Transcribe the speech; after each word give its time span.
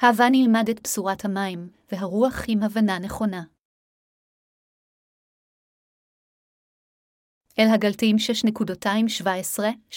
הבה 0.00 0.24
נלמד 0.32 0.68
את 0.70 0.82
בשורת 0.84 1.24
המים, 1.24 1.70
והרוח 1.92 2.34
עם 2.48 2.62
הבנה 2.62 2.98
נכונה. 2.98 3.42
אל 7.58 7.66
הגלתים 7.74 8.16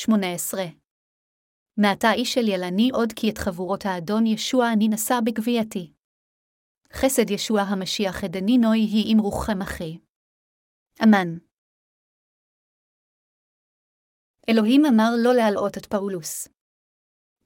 6.217-18 0.04 0.11
מעתה 1.77 2.07
איש 2.14 2.38
אל 2.38 2.48
ילני 2.48 2.89
עוד 2.93 3.14
כי 3.16 3.29
את 3.32 3.38
חבורות 3.38 3.86
האדון 3.86 4.25
ישוע 4.25 4.66
אני 4.73 4.88
נשא 4.88 5.16
בגבייתי. 5.25 5.93
חסד 6.93 7.29
ישוע 7.29 7.61
המשיח 7.61 8.23
עדני 8.23 8.57
נוי 8.57 8.79
היא 8.79 9.05
עם 9.11 9.20
רוחכם 9.20 9.61
אחי. 9.61 9.97
אמן. 11.04 11.38
אלוהים 14.49 14.86
אמר 14.86 15.11
לא 15.23 15.33
להלאות 15.33 15.77
את 15.77 15.86
פאולוס. 15.86 16.47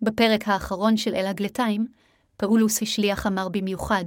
בפרק 0.01 0.41
האחרון 0.47 0.97
של 0.97 1.11
אל 1.15 1.25
הגלתיים, 1.31 2.04
פאולוס 2.37 2.81
השליח 2.81 3.27
אמר 3.27 3.49
במיוחד, 3.49 4.05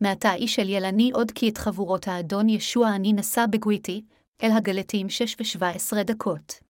מעתה 0.00 0.34
איש 0.34 0.58
אל 0.58 0.68
ילני 0.68 1.10
עוד 1.14 1.30
כי 1.30 1.48
את 1.48 1.58
חבורות 1.58 2.08
האדון 2.08 2.48
ישוע 2.48 2.94
אני 2.94 3.12
נשא 3.12 3.46
בגוויתי, 3.50 4.02
אל 4.42 4.50
הגלתים 4.50 5.08
6 5.08 5.56
ו-17 5.58 6.02
דקות. 6.02 6.60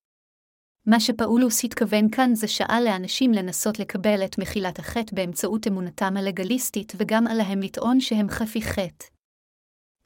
מה 0.87 1.01
שפאולוס 1.01 1.65
התכוון 1.65 2.11
כאן 2.11 2.35
זה 2.35 2.49
שעה 2.49 2.81
לאנשים 2.81 3.33
לנסות 3.33 3.79
לקבל 3.79 4.25
את 4.25 4.39
מחילת 4.39 4.79
החטא 4.79 5.17
באמצעות 5.17 5.67
אמונתם 5.67 6.17
הלגליסטית 6.17 6.93
וגם 6.97 7.27
עליהם 7.27 7.61
לטעון 7.61 8.01
שהם 8.01 8.29
חפי 8.29 8.63
חטא. 8.63 9.07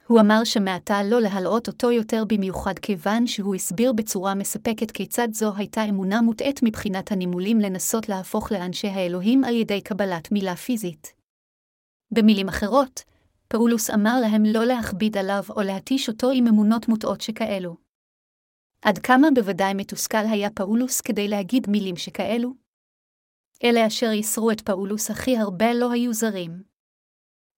הוא 0.07 0.19
אמר 0.19 0.43
שמעתה 0.43 1.03
לא 1.03 1.21
להלאות 1.21 1.67
אותו 1.67 1.91
יותר 1.91 2.23
במיוחד 2.27 2.79
כיוון 2.79 3.27
שהוא 3.27 3.55
הסביר 3.55 3.93
בצורה 3.93 4.35
מספקת 4.35 4.91
כיצד 4.91 5.27
זו 5.31 5.53
הייתה 5.55 5.83
אמונה 5.83 6.21
מוטעית 6.21 6.59
מבחינת 6.63 7.11
הנימולים 7.11 7.59
לנסות 7.59 8.09
להפוך 8.09 8.51
לאנשי 8.51 8.87
האלוהים 8.87 9.43
על 9.43 9.55
ידי 9.55 9.81
קבלת 9.81 10.31
מילה 10.31 10.55
פיזית. 10.55 11.13
במילים 12.11 12.47
אחרות, 12.47 13.03
פאולוס 13.47 13.89
אמר 13.89 14.19
להם 14.21 14.43
לא 14.45 14.65
להכביד 14.65 15.17
עליו 15.17 15.43
או 15.49 15.61
להתיש 15.61 16.09
אותו 16.09 16.31
עם 16.33 16.47
אמונות 16.47 16.87
מוטעות 16.87 17.21
שכאלו. 17.21 17.77
עד 18.81 18.97
כמה 18.97 19.27
בוודאי 19.35 19.73
מתוסכל 19.73 20.25
היה 20.31 20.49
פאולוס 20.49 21.01
כדי 21.01 21.27
להגיד 21.27 21.69
מילים 21.69 21.95
שכאלו? 21.95 22.53
אלה 23.63 23.87
אשר 23.87 24.11
ייסרו 24.11 24.51
את 24.51 24.61
פאולוס 24.61 25.11
הכי 25.11 25.37
הרבה 25.37 25.73
לא 25.73 25.91
היו 25.91 26.13
זרים. 26.13 26.74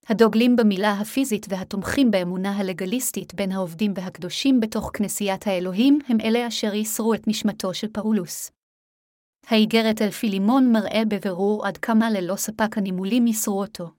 הדוגלים 0.08 0.56
במילה 0.56 0.92
הפיזית 0.92 1.46
והתומכים 1.48 2.10
באמונה 2.10 2.56
הלגליסטית 2.56 3.34
בין 3.34 3.52
העובדים 3.52 3.92
והקדושים 3.96 4.60
בתוך 4.60 4.90
כנסיית 4.94 5.46
האלוהים 5.46 5.98
הם 6.08 6.16
אלה 6.20 6.48
אשר 6.48 6.74
ייסרו 6.74 7.14
את 7.14 7.28
נשמתו 7.28 7.74
של 7.74 7.88
פאולוס. 7.92 8.50
האיגרת 9.46 10.02
אל 10.02 10.10
פילימון 10.10 10.72
מראה 10.72 11.02
בבירור 11.08 11.66
עד 11.66 11.76
כמה 11.76 12.10
ללא 12.10 12.36
ספק 12.36 12.78
הנימולים 12.78 13.26
ייסרו 13.26 13.60
אותו. 13.60 13.90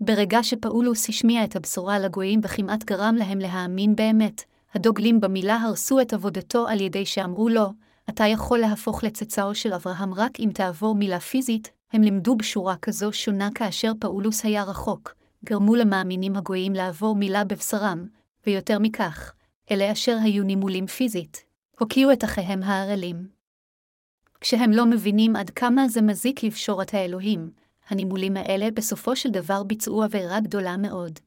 ברגע 0.00 0.42
שפאולוס 0.42 1.08
השמיע 1.08 1.44
את 1.44 1.56
הבשורה 1.56 1.98
לגויים 1.98 2.40
וכמעט 2.42 2.84
גרם 2.84 3.14
להם 3.18 3.38
להאמין 3.38 3.96
באמת, 3.96 4.42
הדוגלים 4.74 5.20
במילה 5.20 5.56
הרסו 5.56 6.00
את 6.00 6.12
עבודתו 6.12 6.68
על 6.68 6.80
ידי 6.80 7.06
שאמרו 7.06 7.48
לו, 7.48 7.66
אתה 8.08 8.24
יכול 8.26 8.58
להפוך 8.58 9.04
לצאצאו 9.04 9.54
של 9.54 9.72
אברהם 9.72 10.14
רק 10.14 10.40
אם 10.40 10.50
תעבור 10.54 10.94
מילה 10.94 11.20
פיזית, 11.20 11.79
הם 11.92 12.02
לימדו 12.02 12.36
בשורה 12.36 12.76
כזו 12.76 13.12
שונה 13.12 13.48
כאשר 13.54 13.92
פאולוס 14.00 14.44
היה 14.44 14.64
רחוק, 14.64 15.14
גרמו 15.44 15.74
למאמינים 15.74 16.36
הגויים 16.36 16.72
לעבור 16.72 17.16
מילה 17.16 17.44
בבשרם, 17.44 18.06
ויותר 18.46 18.78
מכך, 18.78 19.32
אלה 19.70 19.92
אשר 19.92 20.16
היו 20.22 20.44
נימולים 20.44 20.86
פיזית, 20.86 21.44
הוקיעו 21.78 22.12
את 22.12 22.24
אחיהם 22.24 22.62
הערלים. 22.62 23.28
כשהם 24.40 24.70
לא 24.70 24.86
מבינים 24.86 25.36
עד 25.36 25.50
כמה 25.50 25.88
זה 25.88 26.02
מזיק 26.02 26.42
לפשור 26.42 26.82
את 26.82 26.94
האלוהים, 26.94 27.50
הנימולים 27.88 28.36
האלה 28.36 28.70
בסופו 28.70 29.16
של 29.16 29.30
דבר 29.30 29.62
ביצעו 29.62 30.02
עבירה 30.02 30.40
גדולה 30.40 30.76
מאוד. 30.76 31.18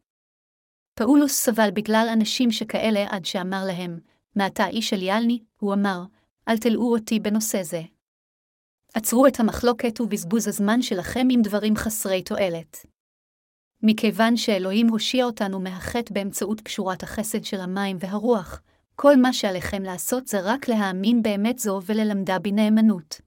פאולוס 0.96 1.34
סבל 1.34 1.72
בגלל 1.72 2.08
אנשים 2.14 2.52
שכאלה 2.52 3.06
עד 3.10 3.26
שאמר 3.26 3.66
להם, 3.66 4.00
מעתה 4.36 4.68
איש 4.68 4.94
אליאלני, 4.94 5.40
הוא 5.60 5.74
אמר, 5.74 6.04
אל 6.48 6.58
תלאו 6.58 6.94
אותי 6.94 7.20
בנושא 7.20 7.64
זה. 7.64 7.82
עצרו 8.94 9.28
את 9.28 9.40
המחלוקת 9.40 10.02
ובזבוז 10.02 10.48
הזמן 10.48 10.82
שלכם 10.82 11.28
עם 11.32 11.42
דברים 11.42 11.76
חסרי 11.76 12.24
תועלת. 12.24 12.86
מכיוון 13.84 14.38
שאלוהים 14.38 14.88
הושיע 14.88 15.26
אותנו 15.26 15.60
מהחטא 15.60 16.14
באמצעות 16.14 16.62
פשורת 16.62 17.04
החסד 17.04 17.44
של 17.44 17.60
המים 17.60 17.98
והרוח, 18.00 18.62
כל 18.96 19.14
מה 19.22 19.34
שעליכם 19.34 19.84
לעשות 19.84 20.28
זה 20.28 20.38
רק 20.44 20.68
להאמין 20.68 21.22
באמת 21.22 21.60
זו 21.60 21.80
וללמדה 21.86 22.40
בנאמנות. 22.40 23.22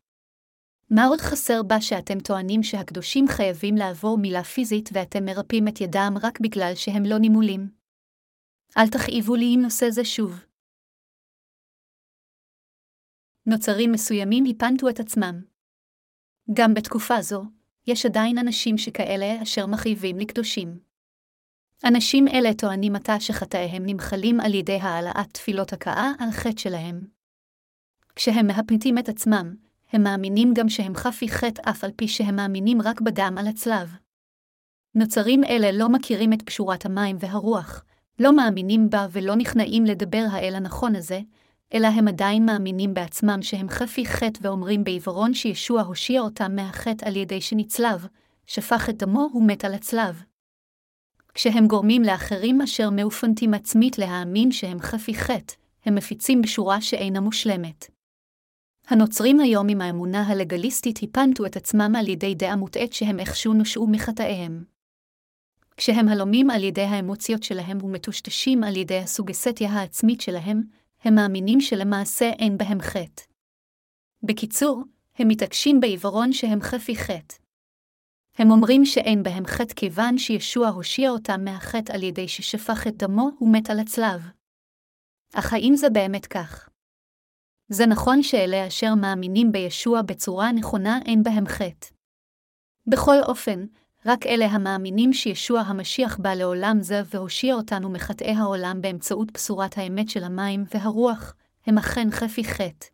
מה 0.90 1.04
עוד 1.06 1.20
חסר 1.20 1.62
בה 1.62 1.80
שאתם 1.80 2.20
טוענים 2.20 2.62
שהקדושים 2.62 3.24
חייבים 3.28 3.74
לעבור 3.74 4.18
מילה 4.18 4.44
פיזית 4.44 4.88
ואתם 4.92 5.24
מרפים 5.24 5.68
את 5.68 5.80
ידם 5.80 6.14
רק 6.22 6.40
בגלל 6.40 6.72
שהם 6.74 7.02
לא 7.04 7.18
נימולים? 7.18 7.70
אל 8.78 8.88
תכאיבו 8.88 9.34
לי 9.34 9.54
עם 9.54 9.60
נושא 9.60 9.90
זה 9.90 10.04
שוב. 10.04 10.44
נוצרים 13.46 13.92
מסוימים 13.92 14.44
הפנתו 14.50 14.88
את 14.88 15.00
עצמם. 15.00 15.55
גם 16.52 16.74
בתקופה 16.74 17.22
זו, 17.22 17.44
יש 17.86 18.06
עדיין 18.06 18.38
אנשים 18.38 18.78
שכאלה 18.78 19.42
אשר 19.42 19.66
מכאיבים 19.66 20.18
לקדושים. 20.18 20.78
אנשים 21.84 22.28
אלה 22.28 22.54
טוענים 22.54 22.96
עתה 22.96 23.20
שחטאיהם 23.20 23.82
נמחלים 23.86 24.40
על 24.40 24.54
ידי 24.54 24.78
העלאת 24.82 25.32
תפילות 25.32 25.72
הכאה 25.72 26.12
על 26.18 26.30
חטא 26.30 26.60
שלהם. 26.60 27.00
כשהם 28.16 28.46
מהפניתים 28.46 28.98
את 28.98 29.08
עצמם, 29.08 29.54
הם 29.92 30.02
מאמינים 30.02 30.54
גם 30.54 30.68
שהם 30.68 30.94
חפי 30.94 31.28
חטא 31.28 31.70
אף 31.70 31.84
על 31.84 31.90
פי 31.96 32.08
שהם 32.08 32.36
מאמינים 32.36 32.82
רק 32.82 33.00
בדם 33.00 33.34
על 33.38 33.46
הצלב. 33.46 33.94
נוצרים 34.94 35.44
אלה 35.44 35.72
לא 35.72 35.88
מכירים 35.88 36.32
את 36.32 36.42
פשורת 36.42 36.86
המים 36.86 37.16
והרוח, 37.20 37.84
לא 38.18 38.36
מאמינים 38.36 38.90
בה 38.90 39.06
ולא 39.12 39.36
נכנעים 39.36 39.84
לדבר 39.84 40.24
האל 40.30 40.54
הנכון 40.54 40.96
הזה, 40.96 41.20
אלא 41.74 41.86
הם 41.86 42.08
עדיין 42.08 42.46
מאמינים 42.46 42.94
בעצמם 42.94 43.38
שהם 43.42 43.68
חפי 43.68 44.06
חטא 44.06 44.38
ואומרים 44.42 44.84
בעיוורון 44.84 45.34
שישוע 45.34 45.82
הושיע 45.82 46.20
אותם 46.20 46.56
מהחטא 46.56 47.06
על 47.06 47.16
ידי 47.16 47.40
שנצלב, 47.40 48.06
שפך 48.46 48.88
את 48.90 48.96
דמו 48.96 49.30
ומת 49.34 49.64
על 49.64 49.74
הצלב. 49.74 50.22
כשהם 51.34 51.66
גורמים 51.66 52.02
לאחרים 52.02 52.60
אשר 52.62 52.90
מאופנטים 52.90 53.54
עצמית 53.54 53.98
להאמין 53.98 54.52
שהם 54.52 54.80
חפי 54.80 55.14
חטא, 55.14 55.54
הם 55.84 55.94
מפיצים 55.94 56.42
בשורה 56.42 56.80
שאינה 56.80 57.20
מושלמת. 57.20 57.86
הנוצרים 58.88 59.40
היום 59.40 59.68
עם 59.68 59.80
האמונה 59.80 60.22
הלגליסטית 60.22 60.98
הפנתו 61.02 61.46
את 61.46 61.56
עצמם 61.56 61.92
על 61.98 62.08
ידי 62.08 62.34
דעה 62.34 62.56
מוטעית 62.56 62.92
שהם 62.92 63.20
איכשהו 63.20 63.54
נושעו 63.54 63.86
מחטאיהם. 63.86 64.64
כשהם 65.76 66.08
הלומים 66.08 66.50
על 66.50 66.64
ידי 66.64 66.82
האמוציות 66.82 67.42
שלהם 67.42 67.84
ומטושטשים 67.84 68.64
על 68.64 68.76
ידי 68.76 68.98
הסוגסטיה 68.98 69.70
העצמית 69.70 70.20
שלהם, 70.20 70.62
הם 71.06 71.14
מאמינים 71.14 71.60
שלמעשה 71.60 72.30
אין 72.30 72.58
בהם 72.58 72.80
חטא. 72.80 73.22
בקיצור, 74.22 74.82
הם 75.18 75.28
מתעקשים 75.28 75.80
בעיוורון 75.80 76.32
שהם 76.32 76.60
חפי 76.60 76.96
חטא. 76.96 77.36
הם 78.38 78.50
אומרים 78.50 78.84
שאין 78.84 79.22
בהם 79.22 79.46
חטא 79.46 79.74
כיוון 79.74 80.18
שישוע 80.18 80.68
הושיע 80.68 81.10
אותם 81.10 81.44
מהחטא 81.44 81.92
על 81.92 82.02
ידי 82.02 82.28
ששפך 82.28 82.86
את 82.86 82.96
דמו 82.96 83.30
ומת 83.40 83.70
על 83.70 83.78
הצלב. 83.78 84.22
אך 85.34 85.52
האם 85.52 85.72
זה 85.76 85.90
באמת 85.90 86.26
כך? 86.26 86.68
זה 87.68 87.86
נכון 87.86 88.22
שאלה 88.22 88.66
אשר 88.66 88.94
מאמינים 89.00 89.52
בישוע 89.52 90.02
בצורה 90.02 90.52
נכונה 90.52 90.98
אין 91.04 91.22
בהם 91.22 91.46
חטא. 91.46 91.86
בכל 92.86 93.16
אופן, 93.22 93.66
רק 94.06 94.26
אלה 94.26 94.46
המאמינים 94.46 95.12
שישוע 95.12 95.60
המשיח 95.60 96.18
בא 96.18 96.34
לעולם 96.34 96.76
זה 96.80 97.02
והושיע 97.06 97.54
אותנו 97.54 97.90
מחטאי 97.90 98.32
העולם 98.32 98.80
באמצעות 98.80 99.32
בשורת 99.32 99.78
האמת 99.78 100.08
של 100.08 100.24
המים 100.24 100.64
והרוח, 100.74 101.34
הם 101.66 101.78
אכן 101.78 102.10
חפי 102.10 102.44
חטא. 102.44 102.86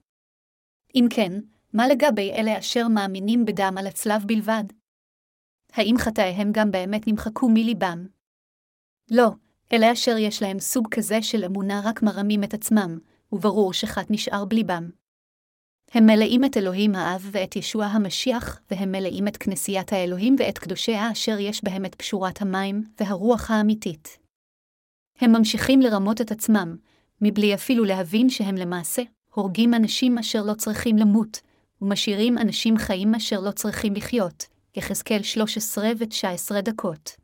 אם 0.94 1.06
כן, 1.10 1.32
מה 1.72 1.88
לגבי 1.88 2.32
אלה 2.32 2.58
אשר 2.58 2.88
מאמינים 2.88 3.44
בדם 3.44 3.74
על 3.78 3.86
הצלב 3.86 4.22
בלבד? 4.26 4.64
האם 5.72 5.94
חטאיהם 5.98 6.48
גם 6.52 6.70
באמת 6.70 7.06
נמחקו 7.06 7.48
מליבם? 7.48 8.06
לא, 9.10 9.28
אלה 9.72 9.92
אשר 9.92 10.16
יש 10.18 10.42
להם 10.42 10.58
סוג 10.58 10.88
כזה 10.94 11.22
של 11.22 11.44
אמונה 11.44 11.80
רק 11.84 12.02
מרמים 12.02 12.44
את 12.44 12.54
עצמם, 12.54 12.98
וברור 13.32 13.72
שחט 13.72 14.06
נשאר 14.10 14.44
בליבם. 14.44 15.01
הם 15.94 16.06
מלאים 16.06 16.44
את 16.44 16.56
אלוהים 16.56 16.94
האב 16.94 17.28
ואת 17.32 17.56
ישוע 17.56 17.84
המשיח, 17.84 18.60
והם 18.70 18.92
מלאים 18.92 19.28
את 19.28 19.36
כנסיית 19.36 19.92
האלוהים 19.92 20.36
ואת 20.38 20.58
קדושיה 20.58 21.12
אשר 21.12 21.38
יש 21.38 21.64
בהם 21.64 21.84
את 21.84 21.94
פשורת 21.94 22.42
המים 22.42 22.84
והרוח 23.00 23.50
האמיתית. 23.50 24.18
הם 25.20 25.32
ממשיכים 25.32 25.80
לרמות 25.80 26.20
את 26.20 26.30
עצמם, 26.30 26.76
מבלי 27.20 27.54
אפילו 27.54 27.84
להבין 27.84 28.30
שהם 28.30 28.54
למעשה 28.54 29.02
הורגים 29.34 29.74
אנשים 29.74 30.18
אשר 30.18 30.42
לא 30.42 30.54
צריכים 30.54 30.96
למות, 30.96 31.40
ומשאירים 31.82 32.38
אנשים 32.38 32.76
חיים 32.76 33.14
אשר 33.14 33.40
לא 33.40 33.50
צריכים 33.50 33.94
לחיות, 33.94 34.46
יחזקאל 34.76 35.22
13 35.22 35.90
ו-19 35.98 36.60
דקות. 36.60 37.16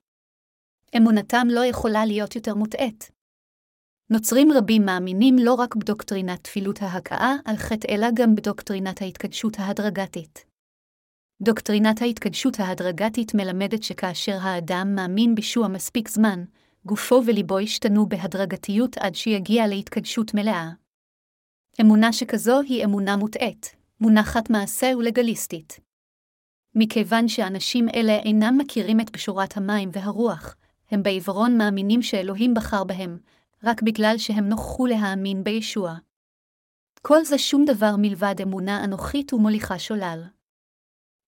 אמונתם 0.96 1.46
לא 1.50 1.64
יכולה 1.64 2.06
להיות 2.06 2.36
יותר 2.36 2.54
מוטעית. 2.54 3.17
נוצרים 4.10 4.52
רבים 4.52 4.84
מאמינים 4.84 5.36
לא 5.38 5.54
רק 5.54 5.76
בדוקטרינת 5.76 6.44
תפילות 6.44 6.82
ההכאה 6.82 7.34
על 7.44 7.56
חטא 7.56 7.88
אלא 7.92 8.06
גם 8.14 8.34
בדוקטרינת 8.34 9.02
ההתקדשות 9.02 9.58
ההדרגתית. 9.58 10.44
דוקטרינת 11.42 12.02
ההתקדשות 12.02 12.60
ההדרגתית 12.60 13.34
מלמדת 13.34 13.82
שכאשר 13.82 14.38
האדם 14.40 14.94
מאמין 14.94 15.34
בישוע 15.34 15.68
מספיק 15.68 16.08
זמן, 16.08 16.44
גופו 16.84 17.22
וליבו 17.26 17.60
ישתנו 17.60 18.08
בהדרגתיות 18.08 18.98
עד 18.98 19.14
שיגיע 19.14 19.66
להתקדשות 19.66 20.34
מלאה. 20.34 20.70
אמונה 21.80 22.12
שכזו 22.12 22.60
היא 22.60 22.84
אמונה 22.84 23.16
מוטעית, 23.16 23.76
מונחת 24.00 24.50
מעשה 24.50 24.92
ולגליסטית. 24.98 25.80
מכיוון 26.74 27.28
שאנשים 27.28 27.88
אלה 27.88 28.16
אינם 28.16 28.58
מכירים 28.58 29.00
את 29.00 29.10
בשורת 29.10 29.56
המים 29.56 29.88
והרוח, 29.92 30.56
הם 30.90 31.02
בעיוורון 31.02 31.58
מאמינים 31.58 32.02
שאלוהים 32.02 32.54
בחר 32.54 32.84
בהם, 32.84 33.18
רק 33.64 33.82
בגלל 33.82 34.14
שהם 34.18 34.48
נוכחו 34.48 34.86
להאמין 34.86 35.44
בישוע. 35.44 35.94
כל 37.02 37.24
זה 37.24 37.38
שום 37.38 37.64
דבר 37.64 37.94
מלבד 37.98 38.34
אמונה 38.42 38.84
אנוכית 38.84 39.32
ומוליכה 39.32 39.78
שולל. 39.78 40.24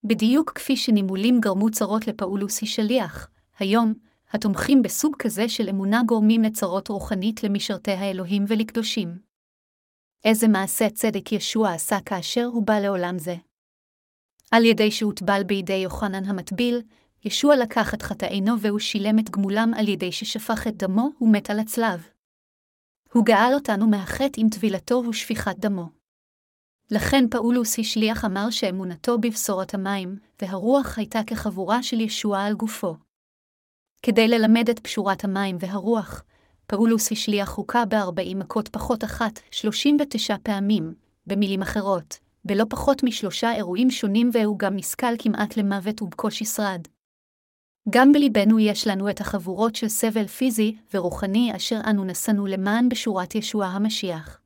בדיוק 0.03 0.51
כפי 0.55 0.77
שנימולים 0.77 1.39
גרמו 1.39 1.71
צרות 1.71 2.07
לפאולוס 2.07 2.63
השליח, 2.63 3.29
היום, 3.59 3.93
התומכים 4.31 4.81
בסוג 4.81 5.15
כזה 5.19 5.49
של 5.49 5.69
אמונה 5.69 6.01
גורמים 6.05 6.41
לצרות 6.41 6.87
רוחנית 6.87 7.43
למשרתי 7.43 7.91
האלוהים 7.91 8.45
ולקדושים. 8.47 9.19
איזה 10.25 10.47
מעשה 10.47 10.89
צדק 10.89 11.31
ישוע 11.31 11.73
עשה 11.73 11.97
כאשר 12.05 12.45
הוא 12.45 12.63
בא 12.63 12.79
לעולם 12.79 13.19
זה. 13.19 13.35
על 14.51 14.65
ידי 14.65 14.91
שהוטבל 14.91 15.43
בידי 15.43 15.73
יוחנן 15.73 16.25
המטביל, 16.25 16.81
ישוע 17.25 17.55
לקח 17.55 17.93
את 17.93 18.01
חטאינו 18.01 18.59
והוא 18.59 18.79
שילם 18.79 19.19
את 19.19 19.29
גמולם 19.29 19.71
על 19.77 19.87
ידי 19.87 20.11
ששפך 20.11 20.67
את 20.67 20.77
דמו 20.77 21.09
ומת 21.21 21.49
על 21.49 21.59
הצלב. 21.59 22.10
הוא 23.13 23.25
גאל 23.25 23.53
אותנו 23.53 23.87
מהחטא 23.87 24.41
עם 24.41 24.49
טבילתו 24.49 25.03
ושפיכת 25.09 25.55
דמו. 25.59 25.89
לכן 26.91 27.25
פאולוס 27.31 27.79
השליח 27.79 28.25
אמר 28.25 28.49
שאמונתו 28.49 29.17
בבשורת 29.17 29.73
המים, 29.73 30.15
והרוח 30.41 30.97
הייתה 30.97 31.19
כחבורה 31.27 31.83
של 31.83 31.99
ישוע 31.99 32.41
על 32.41 32.53
גופו. 32.53 32.95
כדי 34.03 34.27
ללמד 34.27 34.69
את 34.69 34.79
פשורת 34.79 35.23
המים 35.23 35.57
והרוח, 35.59 36.23
פאולוס 36.67 37.11
השליח 37.11 37.49
חוקה 37.49 37.85
ב-40 37.85 38.35
מכות 38.35 38.67
פחות 38.67 39.03
אחת, 39.03 39.39
39 39.51 40.35
פעמים, 40.43 40.93
במילים 41.27 41.61
אחרות, 41.61 42.19
בלא 42.45 42.63
פחות 42.69 43.03
משלושה 43.03 43.55
אירועים 43.55 43.91
שונים 43.91 44.29
והוא 44.33 44.59
גם 44.59 44.75
נסכל 44.75 45.17
כמעט 45.19 45.57
למוות 45.57 46.01
ובקושי 46.01 46.45
שרד. 46.45 46.81
גם 47.89 48.11
בליבנו 48.11 48.59
יש 48.59 48.87
לנו 48.87 49.09
את 49.09 49.21
החבורות 49.21 49.75
של 49.75 49.87
סבל 49.87 50.27
פיזי 50.27 50.77
ורוחני 50.93 51.55
אשר 51.55 51.79
אנו 51.89 52.03
נשאנו 52.03 52.45
למען 52.45 52.89
בשורת 52.89 53.35
ישוע 53.35 53.65
המשיח. 53.65 54.41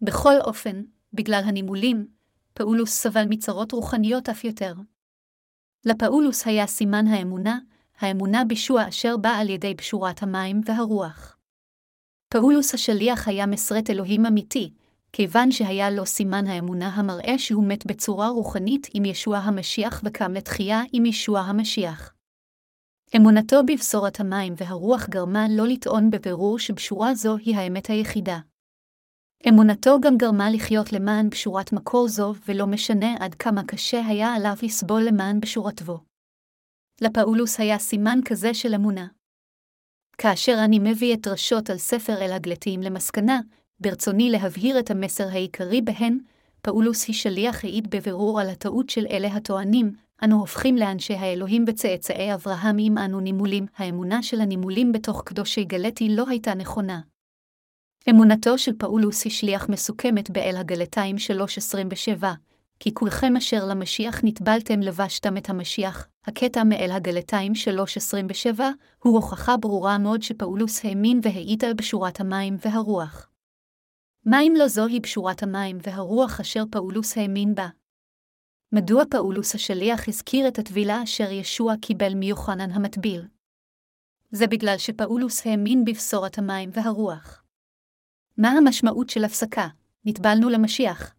בכל 0.00 0.34
אופן, 0.40 0.82
בגלל 1.12 1.42
הנימולים, 1.44 2.06
פאולוס 2.54 2.90
סבל 2.90 3.24
מצרות 3.28 3.72
רוחניות 3.72 4.28
אף 4.28 4.44
יותר. 4.44 4.74
לפאולוס 5.84 6.46
היה 6.46 6.66
סימן 6.66 7.06
האמונה, 7.06 7.58
האמונה 7.98 8.44
בישוע 8.44 8.88
אשר 8.88 9.16
בא 9.16 9.30
על 9.30 9.50
ידי 9.50 9.74
בשורת 9.74 10.22
המים 10.22 10.60
והרוח. 10.64 11.36
פאולוס 12.28 12.74
השליח 12.74 13.28
היה 13.28 13.46
מסרט 13.46 13.90
אלוהים 13.90 14.26
אמיתי, 14.26 14.72
כיוון 15.12 15.52
שהיה 15.52 15.90
לו 15.90 16.06
סימן 16.06 16.46
האמונה 16.46 16.88
המראה 16.88 17.38
שהוא 17.38 17.64
מת 17.68 17.86
בצורה 17.86 18.28
רוחנית 18.28 18.86
עם 18.94 19.04
ישוע 19.04 19.38
המשיח 19.38 20.02
וקם 20.04 20.32
לתחייה 20.32 20.82
עם 20.92 21.06
ישוע 21.06 21.40
המשיח. 21.40 22.15
אמונתו 23.16 23.56
בבשורת 23.66 24.20
המים 24.20 24.54
והרוח 24.56 25.08
גרמה 25.08 25.46
לא 25.50 25.66
לטעון 25.66 26.10
בבירור 26.10 26.58
שבשורה 26.58 27.14
זו 27.14 27.36
היא 27.36 27.56
האמת 27.56 27.86
היחידה. 27.86 28.38
אמונתו 29.48 30.00
גם 30.00 30.16
גרמה 30.16 30.50
לחיות 30.50 30.92
למען 30.92 31.30
בשורת 31.30 31.72
מקור 31.72 32.08
זו, 32.08 32.34
ולא 32.48 32.66
משנה 32.66 33.14
עד 33.20 33.34
כמה 33.34 33.62
קשה 33.66 34.06
היה 34.06 34.34
עליו 34.34 34.54
לסבול 34.62 35.02
למען 35.02 35.40
בשורתו. 35.40 36.00
לפאולוס 37.00 37.60
היה 37.60 37.78
סימן 37.78 38.18
כזה 38.24 38.54
של 38.54 38.74
אמונה. 38.74 39.06
כאשר 40.18 40.54
אני 40.64 40.78
מביא 40.78 41.14
את 41.14 41.20
דרשות 41.20 41.70
על 41.70 41.78
ספר 41.78 42.22
אל 42.22 42.32
הגלתיים 42.32 42.80
למסקנה, 42.80 43.40
ברצוני 43.80 44.30
להבהיר 44.30 44.78
את 44.78 44.90
המסר 44.90 45.28
העיקרי 45.28 45.82
בהן, 45.82 46.18
פאולוס 46.62 47.06
היא 47.06 47.14
שליח 47.14 47.64
העיד 47.64 47.90
בבירור 47.90 48.40
על 48.40 48.48
הטעות 48.48 48.90
של 48.90 49.06
אלה 49.10 49.28
הטוענים, 49.28 49.92
אנו 50.24 50.40
הופכים 50.40 50.76
לאנשי 50.76 51.14
האלוהים 51.14 51.64
בצאצאי 51.64 52.34
אברהם 52.34 52.78
אם 52.78 52.98
אנו 52.98 53.20
נימולים, 53.20 53.66
האמונה 53.76 54.22
של 54.22 54.40
הנימולים 54.40 54.92
בתוך 54.92 55.22
קדושי 55.24 55.64
גלתי 55.64 56.08
לא 56.08 56.24
הייתה 56.28 56.54
נכונה. 56.54 57.00
אמונתו 58.10 58.58
של 58.58 58.72
פאולוס 58.78 59.24
היא 59.24 59.32
שליח 59.32 59.68
מסוכמת 59.68 60.30
באל 60.30 60.56
הגלתיים 60.56 61.16
3.27, 62.20 62.24
כי 62.80 62.94
כולכם 62.94 63.36
אשר 63.36 63.64
למשיח 63.64 64.20
נטבלתם 64.24 64.80
לבשתם 64.80 65.36
את 65.36 65.50
המשיח, 65.50 66.08
הקטע 66.24 66.64
מאל 66.64 66.90
הגלתיים 66.90 67.52
3.27, 68.56 68.60
הוא 69.02 69.14
הוכחה 69.14 69.56
ברורה 69.56 69.98
מאוד 69.98 70.22
שפאולוס 70.22 70.84
האמין 70.84 71.20
והעיד 71.22 71.64
על 71.64 71.74
בשורת 71.74 72.20
המים 72.20 72.56
והרוח. 72.64 73.30
מה 74.24 74.40
אם 74.42 74.54
לא 74.58 74.68
זוהי 74.68 75.00
בשורת 75.00 75.42
המים 75.42 75.78
והרוח 75.82 76.40
אשר 76.40 76.62
פאולוס 76.70 77.18
האמין 77.18 77.54
בה? 77.54 77.68
מדוע 78.72 79.02
פאולוס 79.10 79.54
השליח 79.54 80.08
הזכיר 80.08 80.48
את 80.48 80.58
הטבילה 80.58 81.02
אשר 81.02 81.30
ישוע 81.30 81.74
קיבל 81.82 82.14
מיוחנן 82.14 82.70
המטביל? 82.70 83.26
זה 84.30 84.46
בגלל 84.46 84.78
שפאולוס 84.78 85.46
האמין 85.46 85.84
בבשורת 85.84 86.38
המים 86.38 86.70
והרוח. 86.72 87.42
מה 88.38 88.48
המשמעות 88.48 89.10
של 89.10 89.24
הפסקה? 89.24 89.68
נטבלנו 90.04 90.48
למשיח. 90.48 91.14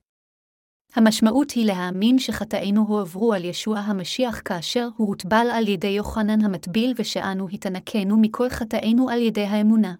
המשמעות 0.95 1.51
היא 1.51 1.65
להאמין 1.65 2.19
שחטאינו 2.19 2.85
הועברו 2.87 3.33
על 3.33 3.45
ישוע 3.45 3.79
המשיח 3.79 4.41
כאשר 4.45 4.87
הוא 4.97 5.07
הוטבל 5.07 5.47
על 5.53 5.67
ידי 5.67 5.87
יוחנן 5.87 6.45
המטביל 6.45 6.93
ושאנו 6.97 7.47
התענקנו 7.49 8.17
מכל 8.21 8.49
חטאינו 8.49 9.09
על 9.09 9.21
ידי 9.21 9.45
האמונה. 9.45 9.95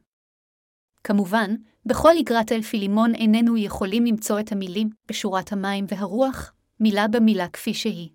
כמובן, 1.04 1.56
בכל 1.86 2.12
איגרת 2.12 2.52
אל 2.52 2.62
פילימון 2.62 3.16
איננו 3.16 3.58
יכולים 3.58 4.06
למצוא 4.06 4.40
את 4.40 4.52
המילים 4.52 4.90
בשורת 5.08 5.52
המים 5.52 5.86
והרוח, 5.88 6.54
מילה 6.80 7.08
במילה 7.08 7.50
כפי 7.50 7.74
שהיא. 7.74 8.10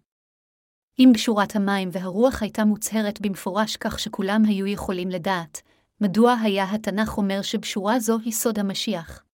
אם 0.99 1.11
בשורת 1.14 1.56
המים 1.56 1.88
והרוח 1.93 2.43
הייתה 2.43 2.64
מוצהרת 2.64 3.20
במפורש 3.20 3.76
כך 3.76 3.99
שכולם 3.99 4.43
היו 4.44 4.67
יכולים 4.67 5.09
לדעת, 5.09 5.62
מדוע 6.00 6.35
היה 6.43 6.64
התנ"ך 6.75 7.19
אומר 7.19 7.43
שבשורה 7.43 8.00
זו 8.00 8.19
היא 8.19 8.32
סוד 8.32 8.59
המשיח? 8.59 9.25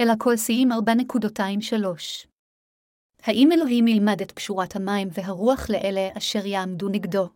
אלא 0.00 0.12
כל 0.18 0.36
שיאים 0.36 0.72
4.23. 0.72 0.76
האם 3.22 3.48
אלוהים 3.52 3.88
ילמד 3.88 4.20
את 4.22 4.32
פשורת 4.32 4.76
המים 4.76 5.08
והרוח 5.12 5.70
לאלה 5.70 6.08
אשר 6.18 6.46
יעמדו 6.46 6.88
נגדו? 6.88 7.28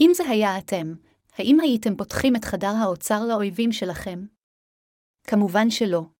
אם 0.00 0.10
זה 0.14 0.22
היה 0.28 0.58
אתם, 0.58 0.94
האם 1.32 1.60
הייתם 1.60 1.96
פותחים 1.96 2.36
את 2.36 2.44
חדר 2.44 2.72
האוצר 2.82 3.20
לאויבים 3.28 3.72
שלכם? 3.72 4.26
כמובן 5.26 5.70
שלא. 5.70 6.19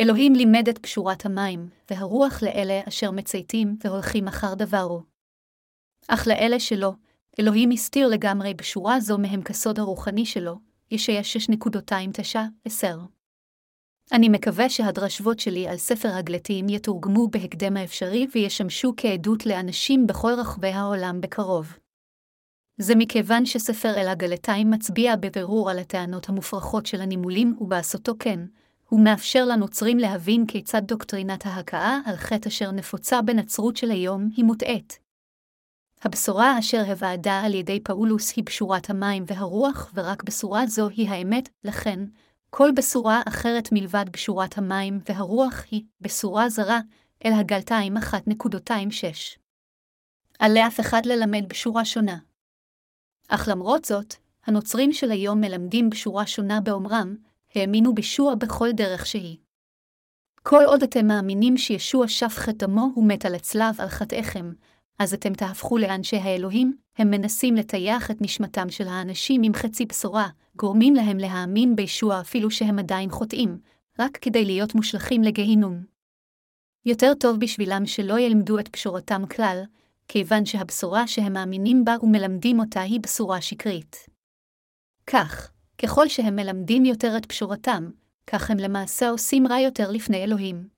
אלוהים 0.00 0.34
לימד 0.34 0.68
את 0.68 0.78
פשורת 0.78 1.26
המים, 1.26 1.68
והרוח 1.90 2.42
לאלה 2.42 2.80
אשר 2.88 3.10
מצייתים 3.10 3.76
והולכים 3.84 4.28
אחר 4.28 4.54
דברו. 4.54 5.02
אך 6.08 6.26
לאלה 6.26 6.60
שלא, 6.60 6.92
אלוהים 7.40 7.70
הסתיר 7.70 8.08
לגמרי 8.08 8.54
בשורה 8.54 9.00
זו 9.00 9.18
מהם 9.18 9.42
כסוד 9.42 9.78
הרוחני 9.78 10.26
שלו, 10.26 10.58
ישעיה 10.90 11.20
6.29-10. 11.20 12.86
אני 14.12 14.28
מקווה 14.28 14.68
שהדרשבות 14.70 15.38
שלי 15.38 15.68
על 15.68 15.76
ספר 15.76 16.08
הגלתיים 16.08 16.68
יתורגמו 16.68 17.28
בהקדם 17.28 17.76
האפשרי 17.76 18.26
וישמשו 18.34 18.92
כעדות 18.96 19.46
לאנשים 19.46 20.06
בכל 20.06 20.32
רחבי 20.38 20.68
העולם 20.68 21.20
בקרוב. 21.20 21.78
זה 22.78 22.94
מכיוון 22.94 23.46
שספר 23.46 23.94
אל 23.96 24.08
הגלתיים 24.08 24.70
מצביע 24.70 25.16
בבירור 25.16 25.70
על 25.70 25.78
הטענות 25.78 26.28
המופרכות 26.28 26.86
של 26.86 27.00
הנימולים, 27.00 27.56
ובעשותו 27.60 28.12
כן, 28.18 28.40
הוא 28.90 29.00
מאפשר 29.04 29.44
לנוצרים 29.44 29.98
להבין 29.98 30.46
כיצד 30.46 30.82
דוקטרינת 30.84 31.46
ההכאה 31.46 31.98
על 32.06 32.16
חטא 32.16 32.48
אשר 32.48 32.70
נפוצה 32.70 33.22
בנצרות 33.22 33.76
של 33.76 33.90
היום 33.90 34.28
היא 34.36 34.44
מוטעית. 34.44 34.98
הבשורה 36.02 36.58
אשר 36.58 36.82
הבעדה 36.86 37.40
על 37.44 37.54
ידי 37.54 37.80
פאולוס 37.80 38.36
היא 38.36 38.44
בשורת 38.44 38.90
המים 38.90 39.24
והרוח, 39.26 39.92
ורק 39.94 40.22
בשורה 40.22 40.66
זו 40.66 40.88
היא 40.88 41.08
האמת, 41.08 41.48
לכן, 41.64 42.00
כל 42.50 42.70
בשורה 42.76 43.22
אחרת 43.28 43.68
מלבד 43.72 44.04
בשורת 44.12 44.58
המים 44.58 45.00
והרוח 45.08 45.64
היא 45.70 45.84
בשורה 46.00 46.48
זרה, 46.48 46.80
אל 47.24 47.32
הגלתיים 47.32 47.96
1.26. 47.96 48.02
על 50.38 50.52
לאף 50.54 50.80
אחד 50.80 51.06
ללמד 51.06 51.48
בשורה 51.48 51.84
שונה. 51.84 52.18
אך 53.28 53.48
למרות 53.50 53.84
זאת, 53.84 54.14
הנוצרים 54.46 54.92
של 54.92 55.10
היום 55.10 55.40
מלמדים 55.40 55.90
בשורה 55.90 56.26
שונה 56.26 56.60
באומרם, 56.60 57.16
האמינו 57.54 57.94
בישוע 57.94 58.34
בכל 58.34 58.72
דרך 58.72 59.06
שהיא. 59.06 59.36
כל 60.42 60.62
עוד 60.66 60.82
אתם 60.82 61.06
מאמינים 61.06 61.58
שישוע 61.58 62.08
שפך 62.08 62.48
את 62.48 62.56
דמו 62.56 62.92
ומת 62.96 63.24
על 63.24 63.34
הצלב 63.34 63.80
על 63.80 63.88
חטאיכם, 63.88 64.52
אז 64.98 65.14
אתם 65.14 65.34
תהפכו 65.34 65.78
לאנשי 65.78 66.16
האלוהים, 66.16 66.76
הם 66.96 67.10
מנסים 67.10 67.54
לטייח 67.54 68.10
את 68.10 68.16
נשמתם 68.20 68.70
של 68.70 68.88
האנשים 68.88 69.42
עם 69.42 69.54
חצי 69.54 69.86
בשורה, 69.86 70.28
גורמים 70.56 70.94
להם 70.94 71.18
להאמין 71.18 71.76
בישוע 71.76 72.20
אפילו 72.20 72.50
שהם 72.50 72.78
עדיין 72.78 73.10
חוטאים, 73.10 73.58
רק 73.98 74.16
כדי 74.16 74.44
להיות 74.44 74.74
מושלכים 74.74 75.22
לגיהינום. 75.22 75.84
יותר 76.84 77.12
טוב 77.20 77.40
בשבילם 77.40 77.86
שלא 77.86 78.18
ילמדו 78.18 78.58
את 78.58 78.68
פשורתם 78.68 79.22
כלל, 79.26 79.62
כיוון 80.08 80.46
שהבשורה 80.46 81.06
שהם 81.06 81.32
מאמינים 81.32 81.84
בה 81.84 81.96
ומלמדים 82.02 82.60
אותה 82.60 82.80
היא 82.80 83.00
בשורה 83.00 83.40
שקרית. 83.40 83.96
כך, 85.06 85.52
ככל 85.82 86.08
שהם 86.08 86.36
מלמדים 86.36 86.84
יותר 86.84 87.16
את 87.16 87.26
פשורתם, 87.26 87.90
כך 88.26 88.50
הם 88.50 88.58
למעשה 88.58 89.08
עושים 89.08 89.46
רע 89.46 89.60
יותר 89.60 89.90
לפני 89.90 90.24
אלוהים. 90.24 90.68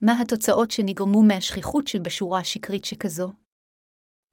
מה 0.00 0.20
התוצאות 0.20 0.70
שנגרמו 0.70 1.22
מהשכיחות 1.22 1.88
של 1.88 1.98
בשורה 1.98 2.44
שקרית 2.44 2.84
שכזו? 2.84 3.32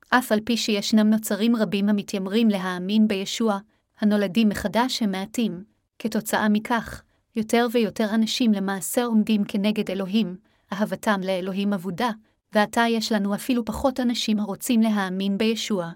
אף 0.10 0.31
על 0.31 0.39
פי 0.46 0.57
שישנם 0.57 1.10
נוצרים 1.10 1.55
רבים 1.55 1.89
המתיימרים 1.89 2.50
להאמין 2.50 3.07
בישוע, 3.07 3.60
הנולדים 4.00 4.50
מחדש 4.50 5.01
הם 5.01 5.12
מעטים, 5.12 5.63
כתוצאה 6.00 6.50
מכך, 6.50 7.03
יותר 7.36 7.67
ויותר 7.72 8.15
אנשים 8.15 8.53
למעשה 8.53 9.05
עומדים 9.05 9.43
כנגד 9.43 9.91
אלוהים, 9.91 10.38
אהבתם 10.74 11.22
לאלוהים 11.24 11.74
אבודה, 11.74 12.10
ועתה 12.53 12.86
יש 12.89 13.12
לנו 13.12 13.36
אפילו 13.36 13.65
פחות 13.65 14.00
אנשים 14.00 14.39
הרוצים 14.39 14.81
להאמין 14.81 15.38
בישוע. 15.38 15.91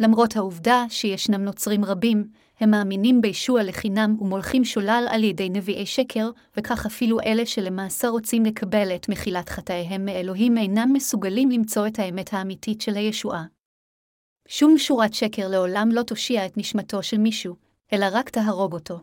למרות 0.00 0.36
העובדה 0.36 0.84
שישנם 0.88 1.44
נוצרים 1.44 1.84
רבים, 1.84 2.28
הם 2.60 2.70
מאמינים 2.70 3.20
בישוע 3.20 3.62
לחינם 3.62 4.16
ומולכים 4.20 4.64
שולל 4.64 5.04
על 5.10 5.24
ידי 5.24 5.48
נביאי 5.48 5.86
שקר, 5.86 6.30
וכך 6.56 6.86
אפילו 6.86 7.20
אלה 7.20 7.46
שלמעשה 7.46 8.08
רוצים 8.08 8.44
לקבל 8.44 8.94
את 8.94 9.08
מחילת 9.08 9.48
חטאיהם 9.48 10.04
מאלוהים 10.04 10.58
אינם 10.58 10.92
מסוגלים 10.92 11.50
למצוא 11.50 11.86
את 11.86 11.98
האמת 11.98 12.32
האמיתית 12.32 12.80
של 12.80 12.94
הישועה. 12.94 13.44
שום 14.48 14.78
שורת 14.78 15.14
שקר 15.14 15.48
לעולם 15.48 15.88
לא 15.92 16.02
תושיע 16.02 16.46
את 16.46 16.56
נשמתו 16.56 17.02
של 17.02 17.18
מישהו, 17.18 17.56
אלא 17.92 18.06
רק 18.12 18.30
תהרוג 18.30 18.72
אותו. 18.72 19.00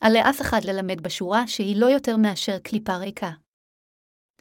על 0.00 0.12
לאף 0.12 0.40
אחד 0.40 0.60
ללמד 0.64 1.00
בשורה 1.00 1.46
שהיא 1.46 1.76
לא 1.80 1.86
יותר 1.86 2.16
מאשר 2.16 2.58
קליפה 2.58 2.96
ריקה. 2.96 3.30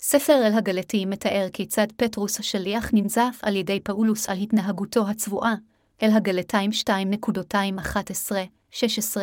ספר 0.02 0.34
אל 0.34 0.58
הגלטים 0.58 1.10
מתאר 1.10 1.48
כיצד 1.54 1.88
פטרוס 1.98 2.40
השליח 2.40 2.90
ננזף 2.94 3.40
על 3.42 3.56
ידי 3.56 3.80
פאולוס 3.80 4.30
על 4.30 4.38
התנהגותו 4.38 5.10
הצבועה, 5.10 5.56
אל 6.04 6.10
הגלתיים 6.12 6.72
2.211-16. 6.72 9.18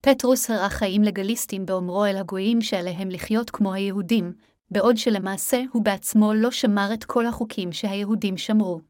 פטרוס 0.00 0.50
הראה 0.50 0.68
חיים 0.68 1.02
לגליסטים 1.02 1.66
באומרו 1.66 2.04
אל 2.04 2.16
הגויים 2.16 2.62
שעליהם 2.62 3.08
לחיות 3.08 3.50
כמו 3.50 3.72
היהודים, 3.72 4.32
בעוד 4.70 4.96
שלמעשה 4.96 5.62
הוא 5.72 5.84
בעצמו 5.84 6.34
לא 6.34 6.50
שמר 6.50 6.90
את 6.94 7.04
כל 7.04 7.26
החוקים 7.26 7.72
שהיהודים 7.72 8.36
שמרו. 8.36 8.80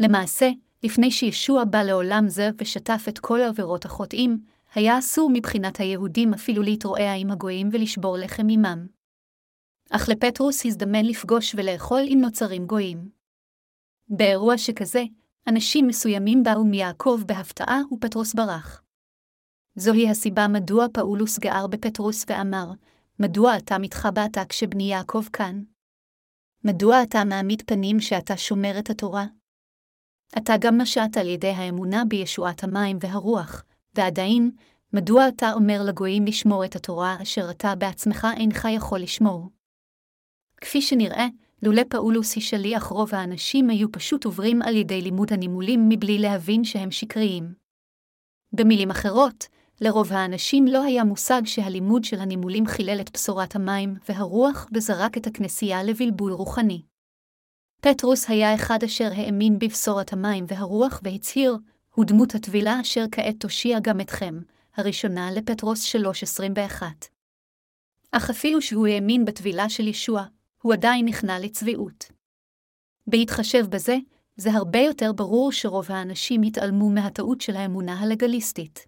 למעשה, 0.00 0.50
לפני 0.82 1.10
שישוע 1.10 1.64
בא 1.64 1.82
לעולם 1.82 2.28
זה 2.28 2.50
ושטף 2.58 3.04
את 3.08 3.18
כל 3.18 3.40
עבירות 3.40 3.84
החוטאים, 3.84 4.38
היה 4.74 4.98
אסור 4.98 5.30
מבחינת 5.32 5.80
היהודים 5.80 6.34
אפילו 6.34 6.62
להתרועע 6.62 7.14
עם 7.14 7.30
הגויים 7.30 7.68
ולשבור 7.72 8.16
לחם 8.16 8.46
עמם. 8.50 9.01
אך 9.96 10.08
לפטרוס 10.08 10.66
הזדמן 10.66 11.04
לפגוש 11.04 11.54
ולאכול 11.54 12.00
עם 12.06 12.20
נוצרים 12.20 12.66
גויים. 12.66 13.10
באירוע 14.08 14.58
שכזה, 14.58 15.02
אנשים 15.48 15.86
מסוימים 15.86 16.42
באו 16.42 16.64
מיעקב 16.64 17.20
בהפתעה 17.26 17.80
ופטרוס 17.92 18.34
ברח. 18.34 18.82
זוהי 19.76 20.10
הסיבה 20.10 20.48
מדוע 20.48 20.86
פאולוס 20.92 21.38
גער 21.38 21.66
בפטרוס 21.66 22.24
ואמר, 22.28 22.66
מדוע 23.20 23.56
אתה 23.56 23.78
מתחבאת 23.78 24.38
כשבני 24.48 24.82
יעקב 24.82 25.22
כאן? 25.32 25.62
מדוע 26.64 27.02
אתה 27.02 27.24
מעמיד 27.24 27.62
פנים 27.66 28.00
שאתה 28.00 28.36
שומר 28.36 28.78
את 28.78 28.90
התורה? 28.90 29.26
אתה 30.38 30.52
גם 30.60 30.80
נשעת 30.80 31.16
על 31.16 31.28
ידי 31.28 31.50
האמונה 31.50 32.02
בישועת 32.08 32.64
המים 32.64 32.98
והרוח, 33.00 33.64
ועדיין, 33.94 34.50
מדוע 34.92 35.28
אתה 35.28 35.52
אומר 35.52 35.82
לגויים 35.88 36.24
לשמור 36.24 36.64
את 36.64 36.76
התורה 36.76 37.16
אשר 37.22 37.50
אתה 37.50 37.74
בעצמך 37.74 38.26
אינך 38.36 38.68
יכול 38.70 39.00
לשמור? 39.00 39.61
כפי 40.62 40.82
שנראה, 40.82 41.26
לולא 41.62 41.82
פאולוס 41.88 42.34
היא 42.34 42.42
שליח 42.42 42.84
רוב 42.84 43.14
האנשים 43.14 43.70
היו 43.70 43.92
פשוט 43.92 44.24
עוברים 44.24 44.62
על 44.62 44.76
ידי 44.76 45.00
לימוד 45.00 45.32
הנימולים 45.32 45.88
מבלי 45.88 46.18
להבין 46.18 46.64
שהם 46.64 46.90
שקריים. 46.90 47.54
במילים 48.52 48.90
אחרות, 48.90 49.46
לרוב 49.80 50.12
האנשים 50.12 50.66
לא 50.66 50.84
היה 50.84 51.04
מושג 51.04 51.42
שהלימוד 51.44 52.04
של 52.04 52.20
הנימולים 52.20 52.66
חילל 52.66 53.00
את 53.00 53.10
בשורת 53.14 53.56
המים 53.56 53.94
והרוח 54.08 54.66
וזרק 54.74 55.16
את 55.16 55.26
הכנסייה 55.26 55.82
לבלבול 55.82 56.32
רוחני. 56.32 56.82
פטרוס 57.80 58.30
היה 58.30 58.54
אחד 58.54 58.78
אשר 58.84 59.10
האמין 59.16 59.58
בבשורת 59.58 60.12
המים 60.12 60.44
והרוח 60.48 61.00
והצהיר, 61.04 61.56
הוא 61.94 62.04
דמות 62.04 62.34
הטבילה 62.34 62.80
אשר 62.80 63.04
כעת 63.12 63.40
תושיע 63.40 63.78
גם 63.82 64.00
אתכם, 64.00 64.40
הראשונה 64.76 65.30
לפטרוס 65.32 65.96
3.21. 65.96 66.82
אך 68.12 68.30
אפילו 68.30 68.62
שהוא 68.62 68.86
האמין 68.86 69.24
בטבילה 69.24 69.68
של 69.68 69.88
ישוע, 69.88 70.24
הוא 70.62 70.72
עדיין 70.72 71.08
נכנע 71.08 71.38
לצביעות. 71.38 72.04
בהתחשב 73.06 73.66
בזה, 73.70 73.96
זה 74.36 74.50
הרבה 74.52 74.78
יותר 74.78 75.12
ברור 75.12 75.52
שרוב 75.52 75.92
האנשים 75.92 76.42
התעלמו 76.42 76.90
מהטעות 76.90 77.40
של 77.40 77.56
האמונה 77.56 78.00
הלגליסטית. 78.00 78.86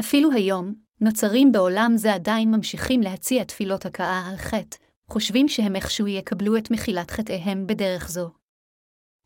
אפילו 0.00 0.32
היום, 0.32 0.74
נוצרים 1.00 1.52
בעולם 1.52 1.92
זה 1.96 2.14
עדיין 2.14 2.50
ממשיכים 2.50 3.00
להציע 3.00 3.44
תפילות 3.44 3.86
הכאה 3.86 4.28
על 4.30 4.36
חטא, 4.36 4.76
חושבים 5.08 5.48
שהם 5.48 5.76
איכשהו 5.76 6.06
יקבלו 6.06 6.56
את 6.56 6.70
מחילת 6.70 7.10
חטאיהם 7.10 7.66
בדרך 7.66 8.10
זו. 8.10 8.30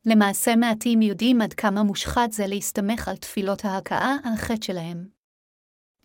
למעשה 0.07 0.57
מעטים 0.57 1.03
יודעים 1.03 1.41
עד 1.41 1.53
כמה 1.53 1.83
מושחת 1.83 2.33
זה 2.33 2.47
להסתמך 2.47 3.09
על 3.09 3.17
תפילות 3.17 3.65
ההכאה 3.65 4.17
על 4.25 4.37
חטא 4.37 4.67
שלהם. 4.67 5.09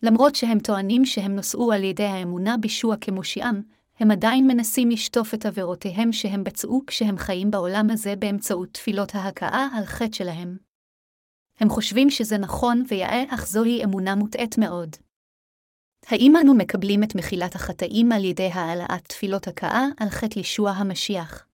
למרות 0.02 0.34
שהם 0.34 0.58
טוענים 0.58 1.04
שהם 1.04 1.36
נושאו 1.36 1.72
על 1.72 1.84
ידי 1.84 2.04
האמונה 2.04 2.56
בישוע 2.56 2.96
כמושיעם, 3.00 3.62
הם 3.98 4.10
עדיין 4.10 4.46
מנסים 4.46 4.90
לשטוף 4.90 5.34
את 5.34 5.46
עבירותיהם 5.46 6.12
שהם 6.12 6.44
בצעו 6.44 6.82
כשהם 6.86 7.18
חיים 7.18 7.50
בעולם 7.50 7.86
הזה 7.90 8.16
באמצעות 8.16 8.68
תפילות 8.72 9.14
ההכאה 9.14 9.68
על 9.76 9.84
חטא 9.84 10.12
שלהם. 10.12 10.56
הם 11.60 11.68
חושבים 11.68 12.10
שזה 12.10 12.38
נכון 12.38 12.84
ויאה, 12.88 13.24
אך 13.34 13.46
זוהי 13.46 13.84
אמונה 13.84 14.14
מוטעית 14.14 14.58
מאוד. 14.58 14.96
האם 16.06 16.32
אנו 16.36 16.54
מקבלים 16.54 17.02
את 17.02 17.14
מחילת 17.14 17.54
החטאים 17.54 18.12
על 18.12 18.24
ידי 18.24 18.50
העלאת 18.52 19.04
תפילות 19.08 19.48
הכאה 19.48 19.84
על 20.00 20.08
חטא 20.08 20.38
לישוע 20.38 20.70
המשיח? 20.70 21.46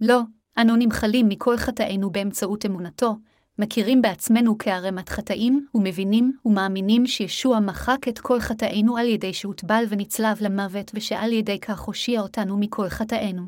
לא, 0.00 0.20
אנו 0.58 0.76
נמחלים 0.76 1.28
מכל 1.28 1.56
חטאינו 1.56 2.10
באמצעות 2.10 2.66
אמונתו, 2.66 3.16
מכירים 3.58 4.02
בעצמנו 4.02 4.58
כערמת 4.58 5.08
חטאים, 5.08 5.66
ומבינים 5.74 6.38
ומאמינים 6.44 7.06
שישוע 7.06 7.60
מחק 7.60 8.08
את 8.08 8.18
כל 8.18 8.40
חטאינו 8.40 8.96
על 8.96 9.06
ידי 9.06 9.34
שהוטבל 9.34 9.84
ונצלב 9.88 10.38
למוות, 10.40 10.90
ושעל 10.94 11.32
ידי 11.32 11.60
כך 11.60 11.80
הושיע 11.80 12.20
אותנו 12.20 12.58
מכל 12.58 12.88
חטאינו. 12.88 13.42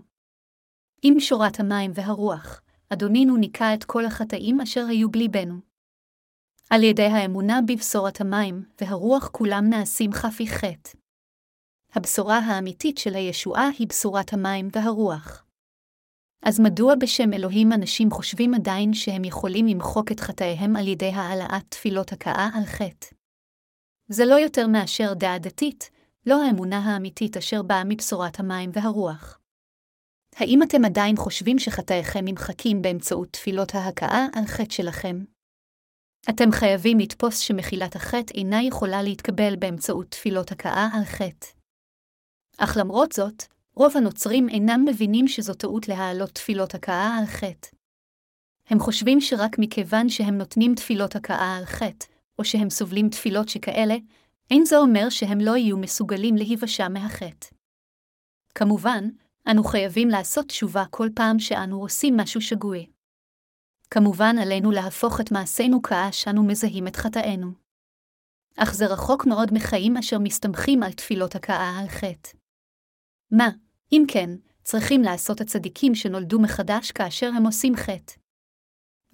עם 1.03 1.21
שורת 1.21 1.61
המים 1.61 1.91
והרוח, 1.95 2.61
אדונינו 2.89 3.37
ניקה 3.37 3.75
את 3.75 3.85
כל 3.85 4.05
החטאים 4.05 4.61
אשר 4.61 4.87
היו 4.89 5.11
בליבנו. 5.11 5.55
על 6.71 6.83
ידי 6.83 7.07
האמונה 7.07 7.61
בבשורת 7.69 8.21
המים 8.21 8.65
והרוח 8.81 9.29
כולם 9.29 9.65
נעשים 9.71 10.13
חפי 10.13 10.47
חטא. 10.47 10.91
הבשורה 11.93 12.39
האמיתית 12.39 12.99
של 12.99 13.15
הישועה 13.15 13.69
היא 13.79 13.89
בשורת 13.89 14.33
המים 14.33 14.69
והרוח. 14.73 15.44
אז 16.45 16.61
מדוע 16.61 16.95
בשם 16.95 17.33
אלוהים 17.33 17.73
אנשים 17.73 18.11
חושבים 18.11 18.55
עדיין 18.55 18.95
שהם 18.95 19.25
יכולים 19.25 19.67
למחוק 19.67 20.13
את 20.13 20.21
חטאיהם 20.21 20.77
על 20.77 20.89
ידי 20.89 21.11
העלאת 21.11 21.65
תפילות 21.69 22.13
הכאה 22.13 22.49
על 22.55 22.65
חטא? 22.65 23.07
זה 24.09 24.25
לא 24.25 24.35
יותר 24.35 24.67
מאשר 24.67 25.15
דעה 25.15 25.39
דתית, 25.39 25.91
לא 26.27 26.45
האמונה 26.45 26.79
האמיתית 26.79 27.37
אשר 27.37 27.63
באה 27.63 27.83
מבשורת 27.85 28.41
המים 28.41 28.71
והרוח. 28.73 29.39
האם 30.37 30.63
אתם 30.63 30.85
עדיין 30.85 31.17
חושבים 31.17 31.59
שחטאיכם 31.59 32.21
נמחקים 32.25 32.83
באמצעות 32.83 33.29
תפילות 33.33 33.75
ההכאה 33.75 34.27
על 34.35 34.45
חטא 34.47 34.71
שלכם? 34.71 35.25
אתם 36.31 36.53
חייבים 36.53 36.99
לתפוס 36.99 37.39
שמחילת 37.39 37.97
החטא 37.97 38.35
אינה 38.35 38.63
יכולה 38.63 39.03
להתקבל 39.03 39.57
באמצעות 39.57 40.11
תפילות 40.11 40.53
הכאה 40.53 40.89
על 40.93 41.05
חטא. 41.05 41.47
אך 42.59 42.77
למרות 42.81 43.13
זאת, 43.13 43.54
רוב 43.77 43.97
הנוצרים 43.97 44.49
אינם 44.49 44.85
מבינים 44.89 45.29
שזו 45.29 45.55
טעות 45.55 45.89
להעלות 45.89 46.31
תפילות 46.31 46.75
הכאה 46.75 47.17
על 47.19 47.27
חטא. 47.27 47.69
הם 48.67 48.79
חושבים 48.79 49.21
שרק 49.21 49.59
מכיוון 49.59 50.09
שהם 50.09 50.39
נותנים 50.39 50.75
תפילות 50.75 51.17
הכאה 51.17 51.57
על 51.57 51.65
חטא, 51.65 52.07
או 52.39 52.45
שהם 52.45 52.71
סובלים 52.71 53.09
תפילות 53.09 53.49
שכאלה, 53.49 53.95
אין 54.51 54.65
זה 54.65 54.77
אומר 54.77 55.09
שהם 55.11 55.39
לא 55.41 55.57
יהיו 55.57 55.79
מסוגלים 55.79 56.37
להיוושע 56.37 56.89
מהחטא. 56.89 57.49
כמובן, 58.55 59.05
אנו 59.51 59.65
חייבים 59.65 60.09
לעשות 60.09 60.47
תשובה 60.47 60.85
כל 60.91 61.09
פעם 61.15 61.39
שאנו 61.39 61.81
עושים 61.81 62.17
משהו 62.17 62.41
שגוי. 62.41 62.87
כמובן 63.91 64.37
עלינו 64.43 64.71
להפוך 64.71 65.21
את 65.21 65.33
מעשינו 65.33 65.83
כאה 65.83 66.13
שאנו 66.13 66.45
מזהים 66.45 66.87
את 66.87 66.97
חטאינו. 66.97 67.53
אך 68.57 68.75
זה 68.75 68.87
רחוק 68.87 69.27
מאוד 69.27 69.49
מחיים 69.55 69.97
אשר 69.97 70.19
מסתמכים 70.19 70.83
על 70.83 70.93
תפילות 70.93 71.35
הכאה 71.35 71.79
על 71.81 71.89
חטא. 71.89 72.31
מה, 73.31 73.49
אם 73.93 74.05
כן, 74.09 74.31
צריכים 74.65 75.03
לעשות 75.03 75.41
הצדיקים 75.41 75.95
שנולדו 75.95 76.41
מחדש 76.41 76.91
כאשר 76.91 77.27
הם 77.27 77.47
עושים 77.47 77.77
חטא. 77.77 78.13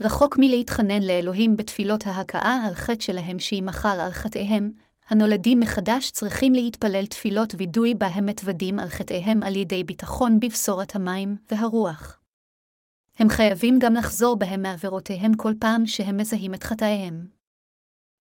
רחוק 0.00 0.38
מלהתחנן 0.38 1.02
לאלוהים 1.02 1.56
בתפילות 1.56 2.06
ההכאה 2.06 2.64
על 2.66 2.74
חטא 2.74 3.00
שלהם 3.00 3.38
שימחל 3.38 4.00
על 4.00 4.10
חטאיהם, 4.10 4.72
הנולדים 5.08 5.60
מחדש 5.60 6.10
צריכים 6.10 6.52
להתפלל 6.52 7.06
תפילות 7.06 7.54
וידוי 7.58 7.94
בה 7.94 8.06
הם 8.06 8.26
מתוודים 8.26 8.78
על 8.78 8.88
חטאיהם 8.88 9.42
על 9.42 9.56
ידי 9.56 9.84
ביטחון 9.84 10.40
בבשורת 10.40 10.96
המים 10.96 11.36
והרוח. 11.50 12.20
הם 13.18 13.28
חייבים 13.28 13.78
גם 13.78 13.94
לחזור 13.94 14.36
בהם 14.36 14.62
מעבירותיהם 14.62 15.34
כל 15.34 15.52
פעם 15.60 15.86
שהם 15.86 16.16
מזהים 16.16 16.54
את 16.54 16.62
חטאיהם. 16.62 17.26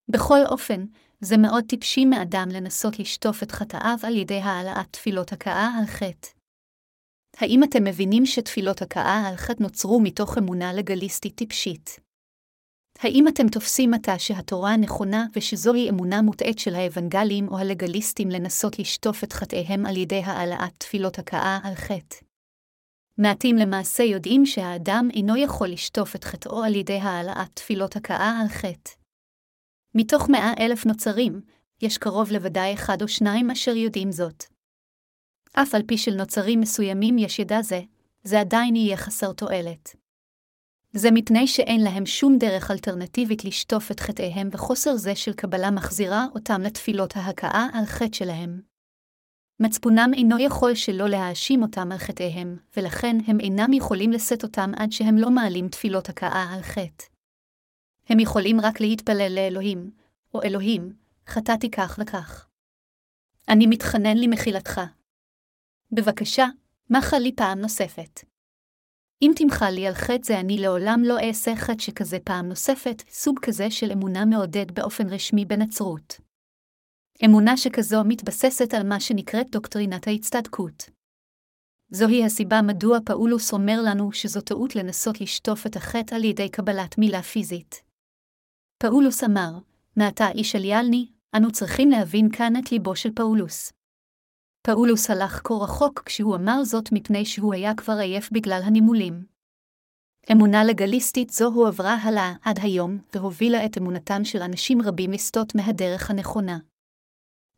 בכל 0.09 0.39
אופן, 0.45 0.85
זה 1.19 1.37
מאוד 1.37 1.63
טיפשי 1.67 2.05
מאדם 2.05 2.47
לנסות 2.51 2.99
לשטוף 2.99 3.43
את 3.43 3.51
חטאיו 3.51 3.97
על 4.03 4.15
ידי 4.15 4.39
העלאת 4.39 4.87
תפילות 4.91 5.31
הכאה 5.31 5.69
על 5.79 5.85
חטא. 5.85 6.38
האם 7.39 7.63
אתם 7.63 7.83
מבינים 7.83 8.25
שתפילות 8.25 8.81
הכאה 8.81 9.31
חטא 9.35 9.63
נוצרו 9.63 9.99
מתוך 9.99 10.37
אמונה 10.37 10.73
לגליסטית 10.73 11.35
טיפשית? 11.35 11.99
האם 12.99 13.27
אתם 13.27 13.47
תופסים 13.47 13.93
עתה 13.93 14.19
שהתורה 14.19 14.73
הנכונה 14.73 15.25
ושזוהי 15.35 15.89
אמונה 15.89 16.21
מוטעית 16.21 16.59
של 16.59 16.75
האוונגלים 16.75 17.47
או 17.47 17.57
הלגליסטים 17.57 18.29
לנסות 18.29 18.79
לשטוף 18.79 19.23
את 19.23 19.33
חטאיהם 19.33 19.85
על 19.85 19.97
ידי 19.97 20.21
העלאת 20.25 20.73
תפילות 20.77 21.19
הכאה 21.19 21.59
על 21.63 21.75
חטא? 21.75 22.15
מעטים 23.17 23.55
למעשה 23.55 24.03
יודעים 24.03 24.45
שהאדם 24.45 25.07
אינו 25.13 25.37
יכול 25.37 25.67
לשטוף 25.67 26.15
את 26.15 26.23
חטאו 26.23 26.63
על 26.63 26.75
ידי 26.75 26.97
העלאת 26.97 27.49
תפילות 27.53 27.95
הכאה 27.95 28.39
על 28.41 28.47
חטא. 28.47 28.91
מתוך 29.95 30.29
מאה 30.29 30.53
אלף 30.59 30.85
נוצרים, 30.85 31.41
יש 31.81 31.97
קרוב 31.97 32.31
לוודאי 32.31 32.73
אחד 32.73 33.01
או 33.01 33.07
שניים 33.07 33.51
אשר 33.51 33.75
יודעים 33.75 34.11
זאת. 34.11 34.58
אף 35.61 35.75
על 35.75 35.83
פי 35.87 35.97
של 35.97 36.15
נוצרים 36.15 36.59
מסוימים 36.61 37.17
יש 37.17 37.39
ידע 37.39 37.61
זה, 37.61 37.81
זה 38.23 38.39
עדיין 38.39 38.75
יהיה 38.75 38.97
חסר 38.97 39.33
תועלת. 39.33 39.95
זה 40.93 41.11
מפני 41.11 41.47
שאין 41.47 41.83
להם 41.83 42.05
שום 42.05 42.37
דרך 42.37 42.71
אלטרנטיבית 42.71 43.45
לשטוף 43.45 43.91
את 43.91 43.99
חטאיהם, 43.99 44.49
וחוסר 44.51 44.95
זה 44.95 45.15
של 45.15 45.33
קבלה 45.33 45.71
מחזירה 45.71 46.25
אותם 46.35 46.61
לתפילות 46.61 47.15
ההכאה 47.15 47.67
על 47.73 47.85
חטא 47.85 48.17
שלהם. 48.17 48.61
מצפונם 49.59 50.11
אינו 50.13 50.39
יכול 50.39 50.75
שלא 50.75 51.09
להאשים 51.09 51.61
אותם 51.61 51.91
על 51.91 51.97
חטאיהם, 51.97 52.57
ולכן 52.77 53.17
הם 53.27 53.39
אינם 53.39 53.73
יכולים 53.73 54.11
לשאת 54.11 54.43
אותם 54.43 54.71
עד 54.77 54.91
שהם 54.91 55.17
לא 55.17 55.29
מעלים 55.29 55.67
תפילות 55.67 56.09
הכאה 56.09 56.53
על 56.53 56.61
חטא. 56.61 57.05
הם 58.09 58.19
יכולים 58.19 58.61
רק 58.61 58.81
להתפלל 58.81 59.31
לאלוהים, 59.35 59.91
או 60.33 60.43
אלוהים, 60.43 60.93
חטאתי 61.27 61.71
כך 61.71 61.99
וכך. 62.01 62.47
אני 63.49 63.67
מתחנן 63.67 64.17
למחילתך. 64.17 64.81
בבקשה, 65.91 66.45
מחה 66.89 67.19
לי 67.19 67.35
פעם 67.35 67.59
נוספת. 67.59 68.19
אם 69.21 69.31
תמחה 69.35 69.69
לי 69.69 69.87
על 69.87 69.93
חטא 69.93 70.23
זה 70.23 70.39
אני 70.39 70.57
לעולם 70.57 71.01
לא 71.03 71.17
אעשה 71.27 71.55
חטא 71.55 71.79
שכזה 71.79 72.17
פעם 72.23 72.45
נוספת, 72.45 73.03
סוג 73.09 73.39
כזה 73.41 73.71
של 73.71 73.91
אמונה 73.91 74.25
מעודד 74.25 74.71
באופן 74.71 75.07
רשמי 75.07 75.45
בנצרות. 75.45 76.19
אמונה 77.25 77.57
שכזו 77.57 78.03
מתבססת 78.05 78.73
על 78.73 78.87
מה 78.87 78.99
שנקראת 78.99 79.51
דוקטרינת 79.51 80.07
ההצטדקות. 80.07 80.89
זוהי 81.89 82.25
הסיבה 82.25 82.61
מדוע 82.61 82.97
פאולוס 83.05 83.53
אומר 83.53 83.81
לנו 83.85 84.11
שזו 84.11 84.41
טעות 84.41 84.75
לנסות 84.75 85.21
לשטוף 85.21 85.65
את 85.65 85.75
החטא 85.75 86.15
על 86.15 86.23
ידי 86.23 86.49
קבלת 86.49 86.97
מילה 86.97 87.21
פיזית. 87.21 87.83
פאולוס 88.77 89.23
אמר, 89.23 89.51
מעתה 89.95 90.31
איש 90.31 90.55
אל 90.55 90.69
ילאני, 90.69 91.11
אנו 91.35 91.51
צריכים 91.51 91.89
להבין 91.89 92.29
כאן 92.31 92.53
את 92.59 92.71
ליבו 92.71 92.95
של 92.95 93.09
פאולוס. 93.15 93.78
פאולוס 94.69 95.09
הלך 95.09 95.41
כה 95.43 95.53
רחוק 95.53 96.03
כשהוא 96.05 96.35
אמר 96.35 96.63
זאת 96.63 96.91
מפני 96.91 97.25
שהוא 97.25 97.53
היה 97.53 97.75
כבר 97.75 97.93
עייף 97.93 98.29
בגלל 98.31 98.61
הנימולים. 98.63 99.23
אמונה 100.31 100.63
לגליסטית 100.63 101.29
זו 101.29 101.45
הועברה 101.45 101.93
הלאה 101.93 102.33
עד 102.43 102.59
היום, 102.61 102.97
והובילה 103.13 103.65
את 103.65 103.77
אמונתם 103.77 104.23
של 104.23 104.41
אנשים 104.41 104.81
רבים 104.81 105.11
לסטות 105.11 105.55
מהדרך 105.55 106.09
הנכונה. 106.09 106.57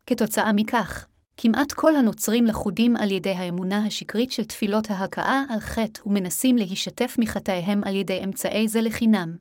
כתוצאה 0.06 0.52
מכך, 0.52 1.06
כמעט 1.36 1.72
כל 1.72 1.96
הנוצרים 1.96 2.44
לכודים 2.44 2.96
על 2.96 3.10
ידי 3.10 3.30
האמונה 3.30 3.86
השקרית 3.86 4.32
של 4.32 4.44
תפילות 4.44 4.90
ההכאה 4.90 5.42
על 5.48 5.60
חטא 5.60 6.00
ומנסים 6.06 6.56
להישטף 6.56 7.16
מחטאיהם 7.18 7.84
על 7.84 7.96
ידי 7.96 8.24
אמצעי 8.24 8.68
זה 8.68 8.80
לחינם. 8.80 9.36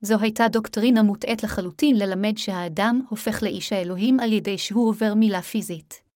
זו 0.00 0.16
הייתה 0.20 0.48
דוקטרינה 0.48 1.02
מוטעית 1.02 1.42
לחלוטין 1.42 1.96
ללמד 1.96 2.36
שהאדם 2.36 3.00
הופך 3.08 3.42
לאיש 3.42 3.72
האלוהים 3.72 4.20
על 4.20 4.32
ידי 4.32 4.58
שהוא 4.58 4.88
עובר 4.88 5.14
מילה 5.14 5.42
פיזית. 5.42 6.07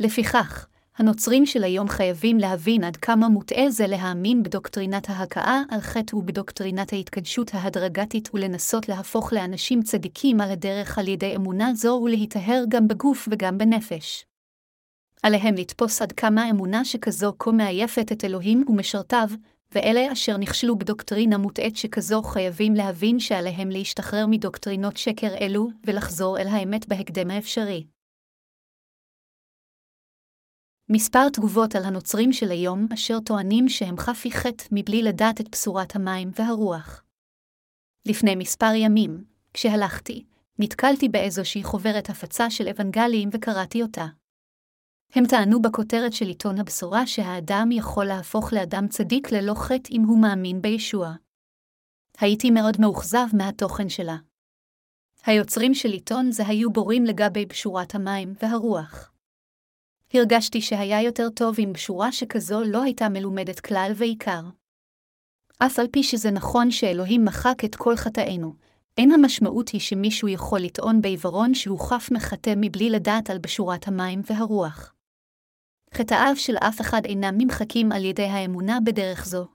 לפיכך, 0.00 0.66
הנוצרים 0.98 1.46
של 1.46 1.64
היום 1.64 1.88
חייבים 1.88 2.38
להבין 2.38 2.84
עד 2.84 2.96
כמה 2.96 3.28
מוטעה 3.28 3.70
זה 3.70 3.86
להאמין 3.86 4.42
בדוקטרינת 4.42 5.10
ההכאה 5.10 5.62
על 5.70 5.80
חטא 5.80 6.16
ובדוקטרינת 6.16 6.92
ההתקדשות 6.92 7.54
ההדרגתית 7.54 8.28
ולנסות 8.34 8.88
להפוך 8.88 9.32
לאנשים 9.32 9.82
צדיקים 9.82 10.40
על 10.40 10.50
הדרך 10.50 10.98
על 10.98 11.08
ידי 11.08 11.36
אמונה 11.36 11.74
זו 11.74 12.00
ולהיטהר 12.04 12.64
גם 12.68 12.88
בגוף 12.88 13.28
וגם 13.30 13.58
בנפש. 13.58 14.24
עליהם 15.22 15.54
לתפוס 15.54 16.02
עד 16.02 16.12
כמה 16.12 16.50
אמונה 16.50 16.84
שכזו 16.84 17.32
כה 17.38 17.50
מעייפת 17.50 18.12
את 18.12 18.24
אלוהים 18.24 18.64
ומשרתיו, 18.68 19.28
ואלה 19.74 20.12
אשר 20.12 20.36
נכשלו 20.36 20.78
בדוקטרינה 20.78 21.38
מוטעית 21.38 21.76
שכזו 21.76 22.22
חייבים 22.22 22.74
להבין 22.74 23.20
שעליהם 23.20 23.70
להשתחרר 23.70 24.26
מדוקטרינות 24.26 24.96
שקר 24.96 25.34
אלו 25.40 25.68
ולחזור 25.86 26.38
אל 26.38 26.48
האמת 26.48 26.88
בהקדם 26.88 27.30
האפשרי. 27.30 27.95
מספר 30.88 31.28
תגובות 31.28 31.74
על 31.74 31.84
הנוצרים 31.84 32.32
של 32.32 32.50
היום 32.50 32.86
אשר 32.94 33.20
טוענים 33.20 33.68
שהם 33.68 33.98
חפי 33.98 34.30
חטא 34.30 34.64
מבלי 34.72 35.02
לדעת 35.02 35.40
את 35.40 35.48
בשורת 35.52 35.96
המים 35.96 36.30
והרוח. 36.38 37.04
לפני 38.06 38.34
מספר 38.34 38.74
ימים, 38.74 39.24
כשהלכתי, 39.54 40.24
נתקלתי 40.58 41.08
באיזושהי 41.08 41.64
חוברת 41.64 42.10
הפצה 42.10 42.50
של 42.50 42.68
אוונגליים 42.68 43.28
וקראתי 43.32 43.82
אותה. 43.82 44.06
הם 45.14 45.26
טענו 45.26 45.62
בכותרת 45.62 46.12
של 46.12 46.26
עיתון 46.26 46.60
הבשורה 46.60 47.06
שהאדם 47.06 47.68
יכול 47.72 48.04
להפוך 48.04 48.52
לאדם 48.52 48.88
צדיק 48.88 49.32
ללא 49.32 49.54
חטא 49.54 49.90
אם 49.90 50.02
הוא 50.02 50.22
מאמין 50.22 50.62
בישוע. 50.62 51.14
הייתי 52.18 52.50
מאוד 52.50 52.76
מאוכזב 52.80 53.26
מהתוכן 53.32 53.88
שלה. 53.88 54.16
היוצרים 55.24 55.74
של 55.74 55.88
עיתון 55.88 56.32
זה 56.32 56.46
היו 56.46 56.72
בורים 56.72 57.04
לגבי 57.04 57.46
בשורת 57.46 57.94
המים 57.94 58.34
והרוח. 58.42 59.15
הרגשתי 60.18 60.60
שהיה 60.60 61.02
יותר 61.02 61.28
טוב 61.30 61.56
אם 61.58 61.72
בשורה 61.72 62.12
שכזו 62.12 62.62
לא 62.64 62.82
הייתה 62.82 63.08
מלומדת 63.08 63.60
כלל 63.60 63.92
ועיקר. 63.96 64.40
אף 65.58 65.78
על 65.78 65.86
פי 65.92 66.02
שזה 66.02 66.30
נכון 66.30 66.70
שאלוהים 66.70 67.24
מחק 67.24 67.64
את 67.64 67.74
כל 67.74 67.96
חטאינו, 67.96 68.54
אין 68.98 69.12
המשמעות 69.12 69.68
היא 69.68 69.80
שמישהו 69.80 70.28
יכול 70.28 70.60
לטעון 70.60 71.00
בעיוורון 71.00 71.54
שהוא 71.54 71.80
חף 71.80 72.08
מחטא 72.12 72.54
מבלי 72.56 72.90
לדעת 72.90 73.30
על 73.30 73.38
בשורת 73.38 73.88
המים 73.88 74.20
והרוח. 74.30 74.94
חטאיו 75.94 76.36
של 76.36 76.56
אף 76.56 76.80
אחד 76.80 77.04
אינם 77.04 77.34
נמחקים 77.38 77.92
על 77.92 78.04
ידי 78.04 78.26
האמונה 78.26 78.78
בדרך 78.84 79.26
זו. 79.26 79.46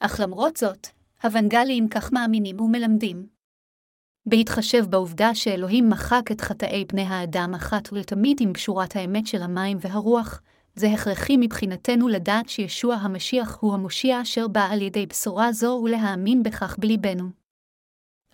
אך 0.00 0.20
למרות 0.20 0.56
זאת, 0.56 0.86
הוונגליים 1.22 1.88
כך 1.88 2.12
מאמינים 2.12 2.60
ומלמדים. 2.60 3.26
בהתחשב 4.26 4.84
בעובדה 4.90 5.34
שאלוהים 5.34 5.90
מחק 5.90 6.32
את 6.32 6.40
חטאי 6.40 6.84
בני 6.84 7.02
האדם 7.02 7.54
אחת 7.54 7.92
ולתמיד 7.92 8.36
עם 8.40 8.52
בשורת 8.52 8.96
האמת 8.96 9.26
של 9.26 9.42
המים 9.42 9.78
והרוח, 9.80 10.40
זה 10.74 10.86
הכרחי 10.92 11.36
מבחינתנו 11.36 12.08
לדעת 12.08 12.48
שישוע 12.48 12.94
המשיח 12.94 13.58
הוא 13.60 13.74
המושיע 13.74 14.22
אשר 14.22 14.48
בא 14.48 14.68
על 14.70 14.82
ידי 14.82 15.06
בשורה 15.06 15.52
זו 15.52 15.80
ולהאמין 15.84 16.42
בכך 16.42 16.76
בליבנו. 16.78 17.30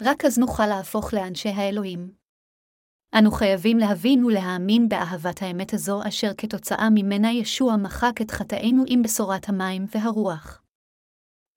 רק 0.01 0.25
אז 0.25 0.39
נוכל 0.39 0.67
להפוך 0.67 1.15
לאנשי 1.15 1.49
האלוהים. 1.49 2.13
אנו 3.19 3.31
חייבים 3.31 3.79
להבין 3.79 4.25
ולהאמין 4.25 4.89
באהבת 4.89 5.43
האמת 5.43 5.75
הזו 5.75 6.01
אשר 6.09 6.31
כתוצאה 6.39 6.89
ממנה 6.91 7.33
ישוע 7.33 7.77
מחק 7.77 8.23
את 8.23 8.31
חטאינו 8.31 8.85
עם 8.87 9.03
בשורת 9.03 9.49
המים 9.49 9.87
והרוח. 9.95 10.63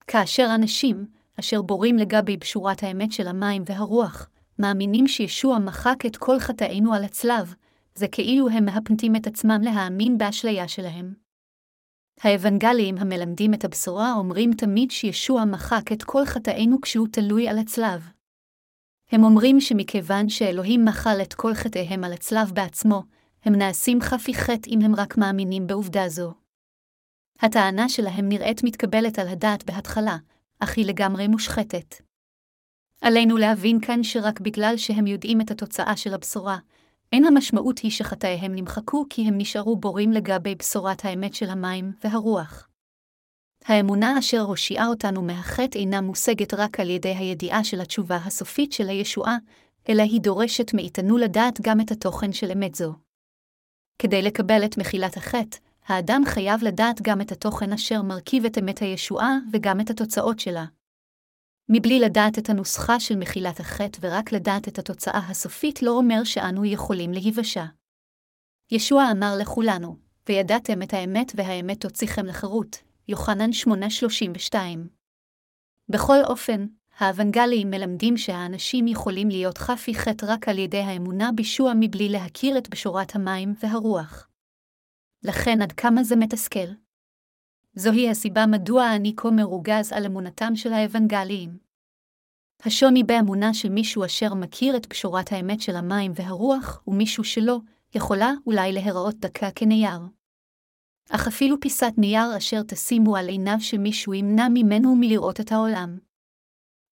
כאשר 0.07 0.47
אנשים, 0.55 1.05
אשר 1.39 1.61
בורים 1.61 1.97
לגבי 1.97 2.37
בשורת 2.37 2.83
האמת 2.83 3.11
של 3.11 3.27
המים 3.27 3.63
והרוח, 3.65 4.29
מאמינים 4.59 5.07
שישוע 5.07 5.59
מחק 5.59 6.05
את 6.05 6.17
כל 6.17 6.39
חטאינו 6.39 6.93
על 6.93 7.03
הצלב, 7.03 7.53
זה 7.95 8.07
כאילו 8.07 8.49
הם 8.49 8.65
מהפנטים 8.65 9.15
את 9.15 9.27
עצמם 9.27 9.61
להאמין 9.63 10.17
באשליה 10.17 10.67
שלהם. 10.67 11.13
האוונגליים 12.21 12.97
המלמדים 12.97 13.53
את 13.53 13.65
הבשורה 13.65 14.13
אומרים 14.13 14.53
תמיד 14.53 14.91
שישוע 14.91 15.45
מחק 15.45 15.91
את 15.91 16.03
כל 16.03 16.25
חטאינו 16.25 16.81
כשהוא 16.81 17.07
תלוי 17.11 17.47
על 17.47 17.57
הצלב. 17.57 18.09
הם 19.11 19.23
אומרים 19.23 19.59
שמכיוון 19.59 20.29
שאלוהים 20.29 20.85
מחל 20.85 21.21
את 21.21 21.33
כל 21.33 21.53
חטאיהם 21.53 22.03
על 22.03 22.13
הצלב 22.13 22.51
בעצמו, 22.53 23.03
הם 23.43 23.55
נעשים 23.55 24.01
חפי 24.01 24.33
חטא 24.33 24.69
אם 24.69 24.79
הם 24.81 24.95
רק 24.95 25.17
מאמינים 25.17 25.67
בעובדה 25.67 26.09
זו. 26.09 26.33
הטענה 27.39 27.89
שלהם 27.89 28.29
נראית 28.29 28.63
מתקבלת 28.63 29.19
על 29.19 29.27
הדעת 29.27 29.63
בהתחלה, 29.63 30.17
אך 30.63 30.77
היא 30.77 30.85
לגמרי 30.85 31.27
מושחתת. 31.27 31.95
עלינו 33.01 33.37
להבין 33.37 33.81
כאן 33.81 34.03
שרק 34.03 34.39
בגלל 34.39 34.73
שהם 34.77 35.07
יודעים 35.07 35.41
את 35.41 35.51
התוצאה 35.51 35.97
של 35.97 36.13
הבשורה, 36.13 36.57
אין 37.11 37.25
המשמעות 37.25 37.79
היא 37.79 37.91
שחטאיהם 37.91 38.55
נמחקו 38.55 39.05
כי 39.09 39.27
הם 39.27 39.37
נשארו 39.37 39.75
בורים 39.75 40.11
לגבי 40.11 40.55
בשורת 40.55 41.05
האמת 41.05 41.33
של 41.35 41.49
המים 41.49 41.91
והרוח. 42.03 42.67
האמונה 43.65 44.19
אשר 44.19 44.41
הושיעה 44.41 44.87
אותנו 44.87 45.21
מהחטא 45.21 45.77
אינה 45.77 46.01
מושגת 46.01 46.53
רק 46.53 46.79
על 46.79 46.89
ידי 46.89 47.15
הידיעה 47.15 47.63
של 47.63 47.81
התשובה 47.81 48.15
הסופית 48.15 48.71
של 48.71 48.89
הישועה, 48.89 49.37
אלא 49.89 50.01
היא 50.01 50.21
דורשת 50.21 50.73
מאיתנו 50.73 51.17
לדעת 51.17 51.61
גם 51.61 51.81
את 51.81 51.91
התוכן 51.91 52.33
של 52.33 52.51
אמת 52.51 52.75
זו. 52.75 52.93
כדי 53.99 54.21
לקבל 54.21 54.65
את 54.65 54.77
מחילת 54.77 55.17
החטא, 55.17 55.57
האדם 55.85 56.21
חייב 56.25 56.63
לדעת 56.63 57.01
גם 57.01 57.21
את 57.21 57.31
התוכן 57.31 57.73
אשר 57.73 58.01
מרכיב 58.01 58.45
את 58.45 58.57
אמת 58.57 58.79
הישועה 58.79 59.37
וגם 59.51 59.81
את 59.81 59.89
התוצאות 59.89 60.39
שלה. 60.39 60.65
מבלי 61.69 61.99
לדעת 61.99 62.39
את 62.39 62.49
הנוסחה 62.49 62.99
של 62.99 63.15
מחילת 63.15 63.59
החטא 63.59 63.99
ורק 64.01 64.31
לדעת 64.31 64.67
את 64.67 64.79
התוצאה 64.79 65.21
הסופית 65.29 65.81
לא 65.81 65.91
אומר 65.91 66.23
שאנו 66.23 66.65
יכולים 66.65 67.11
להיוושע. 67.11 67.65
ישוע 68.71 69.11
אמר 69.11 69.33
לכולנו, 69.39 69.97
וידעתם 70.29 70.81
את 70.81 70.93
האמת 70.93 71.31
והאמת 71.35 71.81
תוציכם 71.81 72.25
לחירות, 72.25 72.77
יוחנן 73.07 73.49
8:32. 73.51 74.55
בכל 75.89 76.17
אופן, 76.23 76.65
האוונגליים 76.97 77.69
מלמדים 77.69 78.17
שהאנשים 78.17 78.87
יכולים 78.87 79.29
להיות 79.29 79.57
חפי 79.57 79.95
חטא 79.95 80.25
רק 80.29 80.49
על 80.49 80.57
ידי 80.57 80.81
האמונה 80.81 81.29
בישוע 81.35 81.73
מבלי 81.79 82.09
להכיר 82.09 82.57
את 82.57 82.69
בשורת 82.69 83.15
המים 83.15 83.53
והרוח. 83.63 84.30
לכן 85.23 85.61
עד 85.61 85.71
כמה 85.71 86.03
זה 86.03 86.15
מתסכל. 86.15 86.67
זוהי 87.75 88.09
הסיבה 88.09 88.45
מדוע 88.45 88.95
אני 88.95 89.13
כה 89.17 89.31
מרוגז 89.31 89.91
על 89.93 90.05
אמונתם 90.05 90.55
של 90.55 90.73
האוונגליים. 90.73 91.57
השוני 92.63 93.03
באמונה 93.03 93.53
של 93.53 93.69
מישהו 93.69 94.05
אשר 94.05 94.33
מכיר 94.33 94.77
את 94.77 94.85
פשורת 94.85 95.31
האמת 95.31 95.61
של 95.61 95.75
המים 95.75 96.11
והרוח, 96.15 96.83
ומישהו 96.87 97.23
שלא, 97.23 97.57
יכולה 97.95 98.31
אולי 98.45 98.73
להיראות 98.73 99.15
דקה 99.15 99.51
כנייר. 99.51 99.99
אך 101.09 101.27
אפילו 101.27 101.59
פיסת 101.59 101.93
נייר 101.97 102.37
אשר 102.37 102.63
תשימו 102.63 103.15
על 103.15 103.27
עיניו 103.27 103.57
של 103.59 103.77
מישהו 103.77 104.13
ימנע 104.13 104.47
ממנו 104.53 104.95
מלראות 104.95 105.39
את 105.39 105.51
העולם. 105.51 105.97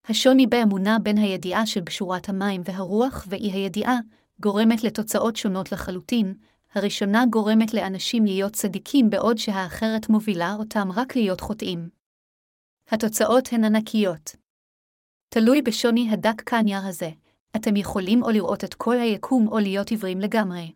השוני 0.06 0.48
באמונה 0.48 0.98
בין 1.00 1.18
הידיעה 1.18 1.66
של 1.66 1.82
בשורת 1.82 2.30
המים 2.30 2.62
והרוח 2.66 3.26
ואי 3.30 3.52
הידיעה, 3.52 3.98
גורמת 4.42 4.84
לתוצאות 4.84 5.36
שונות 5.36 5.72
לחלוטין, 5.72 6.34
הראשונה 6.76 7.24
גורמת 7.30 7.74
לאנשים 7.74 8.26
להיות 8.26 8.54
צדיקים 8.54 9.10
בעוד 9.10 9.38
שהאחרת 9.38 10.10
מובילה 10.10 10.56
אותם 10.60 10.92
רק 10.96 11.16
להיות 11.16 11.42
חוטאים. 11.42 11.90
התוצאות 12.88 13.50
הן 13.52 13.64
ענקיות. 13.64 14.36
תלוי 15.30 15.62
בשוני 15.62 16.10
הדק 16.12 16.42
כנייר 16.42 16.86
הזה, 16.86 17.10
אתם 17.56 17.76
יכולים 17.76 18.24
או 18.24 18.30
לראות 18.30 18.64
את 18.64 18.74
כל 18.74 19.00
היקום 19.00 19.48
או 19.48 19.60
להיות 19.60 19.90
עיוורים 19.90 20.20
לגמרי. 20.20 20.74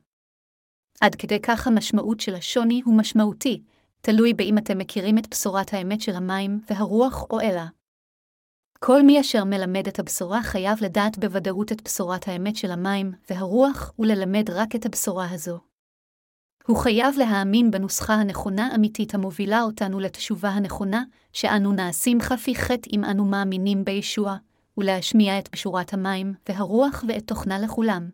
עד 1.01 1.15
כדי 1.15 1.39
כך 1.41 1.67
המשמעות 1.67 2.19
של 2.19 2.35
השוני 2.35 2.81
הוא 2.85 2.97
משמעותי, 2.97 3.61
תלוי 4.01 4.33
באם 4.33 4.57
אתם 4.57 4.77
מכירים 4.77 5.17
את 5.17 5.29
בשורת 5.31 5.73
האמת 5.73 6.01
של 6.01 6.15
המים 6.15 6.59
והרוח 6.69 7.23
או 7.29 7.41
אלא. 7.41 7.61
כל 8.79 9.01
מי 9.03 9.21
אשר 9.21 9.43
מלמד 9.43 9.87
את 9.87 9.99
הבשורה 9.99 10.43
חייב 10.43 10.77
לדעת 10.83 11.17
בוודאות 11.17 11.71
את 11.71 11.81
בשורת 11.83 12.27
האמת 12.27 12.55
של 12.55 12.71
המים 12.71 13.11
והרוח 13.29 13.93
וללמד 13.99 14.49
רק 14.49 14.75
את 14.75 14.85
הבשורה 14.85 15.31
הזו. 15.31 15.72
הוא 16.67 16.77
חייב 16.77 17.15
להאמין 17.17 17.71
בנוסחה 17.71 18.13
הנכונה 18.13 18.75
אמיתית 18.75 19.15
המובילה 19.15 19.61
אותנו 19.61 19.99
לתשובה 19.99 20.49
הנכונה, 20.49 21.03
שאנו 21.33 21.71
נעשים 21.71 22.21
חפי 22.21 22.55
חטא 22.55 22.89
אם 22.93 23.05
אנו 23.05 23.25
מאמינים 23.25 23.85
בישוע, 23.85 24.37
ולהשמיע 24.77 25.39
את 25.39 25.49
בשורת 25.51 25.93
המים 25.93 26.33
והרוח 26.49 27.03
ואת 27.07 27.27
תוכנה 27.27 27.59
לכולם. 27.59 28.09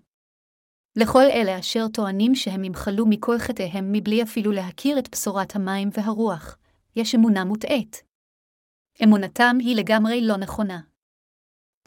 לכל 0.95 1.23
אלה 1.23 1.59
אשר 1.59 1.87
טוענים 1.87 2.35
שהם 2.35 2.63
ימחלו 2.63 3.05
מכל 3.05 3.39
חטאיהם 3.39 3.91
מבלי 3.91 4.23
אפילו 4.23 4.51
להכיר 4.51 4.99
את 4.99 5.09
בשורת 5.11 5.55
המים 5.55 5.89
והרוח, 5.93 6.57
יש 6.95 7.15
אמונה 7.15 7.45
מוטעית. 7.45 8.03
אמונתם 9.03 9.57
היא 9.59 9.75
לגמרי 9.75 10.21
לא 10.21 10.37
נכונה. 10.37 10.79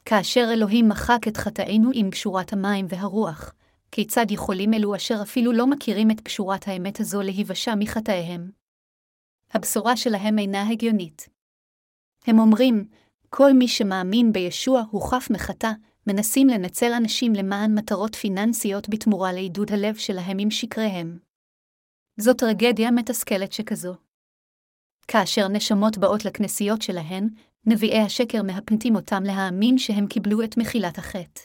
כאשר 0.04 0.48
אלוהים 0.52 0.88
מחק 0.88 1.28
את 1.28 1.36
חטאינו 1.36 1.90
עם 1.94 2.10
בשורת 2.10 2.52
המים 2.52 2.86
והרוח, 2.88 3.54
כיצד 3.94 4.30
יכולים 4.30 4.74
אלו 4.74 4.96
אשר 4.96 5.14
אפילו 5.22 5.52
לא 5.52 5.66
מכירים 5.66 6.10
את 6.10 6.20
פשורת 6.20 6.68
האמת 6.68 7.00
הזו 7.00 7.22
להיוושע 7.22 7.74
מחטאיהם? 7.78 8.50
הבשורה 9.50 9.96
שלהם 9.96 10.38
אינה 10.38 10.68
הגיונית. 10.68 11.28
הם 12.26 12.38
אומרים, 12.38 12.88
כל 13.28 13.52
מי 13.52 13.68
שמאמין 13.68 14.32
בישוע 14.32 14.82
הוא 14.90 15.10
חף 15.10 15.28
מחטא, 15.30 15.70
מנסים 16.06 16.48
לנצל 16.48 16.92
אנשים 16.92 17.32
למען 17.32 17.78
מטרות 17.78 18.14
פיננסיות 18.14 18.88
בתמורה 18.88 19.32
לעידוד 19.32 19.72
הלב 19.72 19.96
שלהם 19.96 20.38
עם 20.38 20.50
שקריהם. 20.50 21.18
זו 22.16 22.34
טרגדיה 22.34 22.90
מתסכלת 22.90 23.52
שכזו. 23.52 23.94
כאשר 25.08 25.48
נשמות 25.48 25.98
באות 25.98 26.24
לכנסיות 26.24 26.82
שלהן, 26.82 27.28
נביאי 27.66 28.00
השקר 28.00 28.42
מהפנטים 28.42 28.96
אותם 28.96 29.22
להאמין 29.22 29.78
שהם 29.78 30.06
קיבלו 30.06 30.42
את 30.42 30.56
מחילת 30.56 30.98
החטא. 30.98 31.40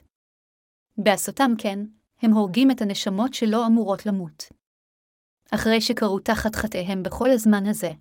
בעשותם 0.98 1.52
כן, 1.58 1.80
הם 2.22 2.32
הורגים 2.32 2.72
את 2.72 2.82
הנשמות 2.82 3.34
שלא 3.34 3.68
אמורות 3.68 4.06
למות. 4.06 4.44
אחרי 5.52 5.82
שקרו 5.82 6.20
תחת 6.20 6.56
חטאיהם 6.56 7.04
בכל 7.04 7.30
הזמן 7.30 7.66
הזה, 7.66 7.92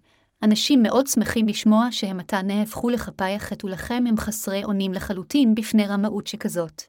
אנשים 0.42 0.82
מאוד 0.82 1.06
שמחים 1.06 1.48
לשמוע 1.48 1.88
שהם 1.90 2.20
עתה 2.20 2.42
נהפכו 2.42 2.90
לכפי 2.90 3.24
החטא 3.24 3.66
ולכם 3.66 4.04
הם 4.08 4.16
חסרי 4.16 4.64
אונים 4.64 4.92
לחלוטין 4.92 5.54
בפני 5.54 5.86
רמאות 5.86 6.26
שכזאת. 6.26 6.82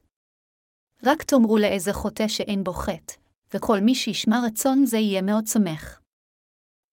רק 1.04 1.22
תאמרו 1.22 1.58
לאיזה 1.58 1.92
חוטא 1.92 2.28
שאין 2.28 2.64
בו 2.64 2.72
חטא, 2.72 3.14
וכל 3.54 3.80
מי 3.80 3.94
שישמע 3.94 4.40
רצון 4.46 4.86
זה 4.86 4.98
יהיה 4.98 5.22
מאוד 5.22 5.46
שמח. 5.46 6.00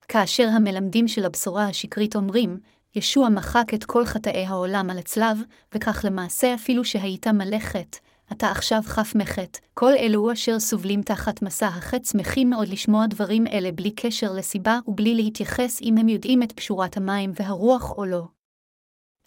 כאשר 0.08 0.48
המלמדים 0.48 1.08
של 1.08 1.26
הבשורה 1.26 1.68
השקרית 1.68 2.16
אומרים, 2.16 2.60
ישוע 2.96 3.30
מחק 3.30 3.74
את 3.74 3.84
כל 3.84 4.06
חטאי 4.06 4.46
העולם 4.46 4.90
על 4.90 4.98
הצלב, 4.98 5.38
וכך 5.74 6.06
למעשה 6.08 6.54
אפילו 6.54 6.86
שהיית 6.86 7.28
מלא 7.28 7.60
חטא, 7.60 7.98
אתה 8.32 8.52
עכשיו 8.52 8.82
חף 8.86 9.12
מחטא. 9.16 9.60
כל 9.74 9.92
אלו 10.00 10.34
אשר 10.34 10.60
סובלים 10.60 11.02
תחת 11.02 11.42
מסע 11.42 11.68
החטא 11.68 12.04
שמחים 12.04 12.50
מאוד 12.50 12.68
לשמוע 12.68 13.08
דברים 13.08 13.48
אלה 13.48 13.72
בלי 13.72 13.92
קשר 13.92 14.34
לסיבה 14.34 14.80
ובלי 14.88 15.16
להתייחס 15.16 15.82
אם 15.82 15.98
הם 15.98 16.10
יודעים 16.10 16.44
את 16.44 16.52
פשורת 16.52 16.98
המים 16.98 17.32
והרוח 17.36 17.92
או 17.98 18.06
לא. 18.06 18.24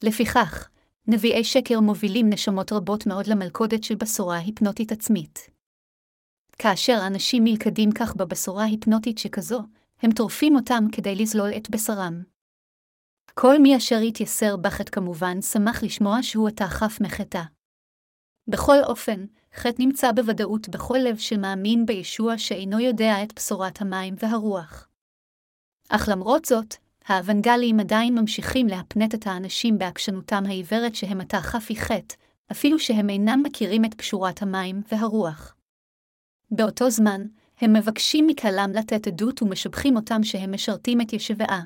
לפיכך, 0.02 0.68
נביאי 1.06 1.44
שקר 1.44 1.80
מובילים 1.80 2.30
נשמות 2.30 2.72
רבות 2.72 3.06
מאוד 3.06 3.26
למלכודת 3.26 3.84
של 3.84 3.94
בשורה 3.94 4.38
היפנוטית 4.38 4.92
עצמית. 4.92 5.50
כאשר 6.58 6.98
אנשים 7.06 7.44
מלכדים 7.44 7.92
כך 7.92 8.16
בבשורה 8.16 8.64
היפנוטית 8.64 9.18
שכזו, 9.18 9.62
הם 10.02 10.12
טורפים 10.12 10.56
אותם 10.56 10.84
כדי 10.92 11.14
לזלול 11.14 11.50
את 11.56 11.70
בשרם. 11.70 12.22
כל 13.34 13.58
מי 13.58 13.76
אשר 13.76 13.98
התייסר 13.98 14.56
בחטא 14.56 14.90
כמובן 14.90 15.42
שמח 15.42 15.82
לשמוע 15.82 16.18
שהוא 16.22 16.48
עתה 16.48 16.66
חף 16.66 16.98
מחטא. 17.00 17.42
בכל 18.48 18.76
אופן, 18.84 19.26
חטא 19.54 19.82
נמצא 19.82 20.12
בוודאות 20.12 20.68
בכל 20.68 20.98
לב 20.98 21.16
שמאמין 21.16 21.86
בישוע 21.86 22.38
שאינו 22.38 22.80
יודע 22.80 23.22
את 23.22 23.34
בשורת 23.34 23.80
המים 23.80 24.14
והרוח. 24.18 24.88
אך 25.88 26.08
למרות 26.12 26.44
זאת, 26.44 26.74
האוונגליים 27.06 27.80
עדיין 27.80 28.18
ממשיכים 28.18 28.66
להפנט 28.66 29.14
את 29.14 29.26
האנשים 29.26 29.78
בעקשנותם 29.78 30.42
העיוורת 30.46 30.94
שהם 30.94 31.20
עתה 31.20 31.40
חפי 31.40 31.76
חטא, 31.76 32.14
אפילו 32.52 32.78
שהם 32.78 33.10
אינם 33.10 33.42
מכירים 33.44 33.84
את 33.84 33.94
פשורת 33.94 34.42
המים 34.42 34.82
והרוח. 34.92 35.54
באותו 36.50 36.90
זמן, 36.90 37.26
הם 37.60 37.72
מבקשים 37.72 38.26
מקהלם 38.26 38.70
לתת 38.74 39.06
עדות 39.06 39.42
ומשבחים 39.42 39.96
אותם 39.96 40.22
שהם 40.22 40.54
משרתים 40.54 41.00
את 41.00 41.12
ישבעה. 41.12 41.62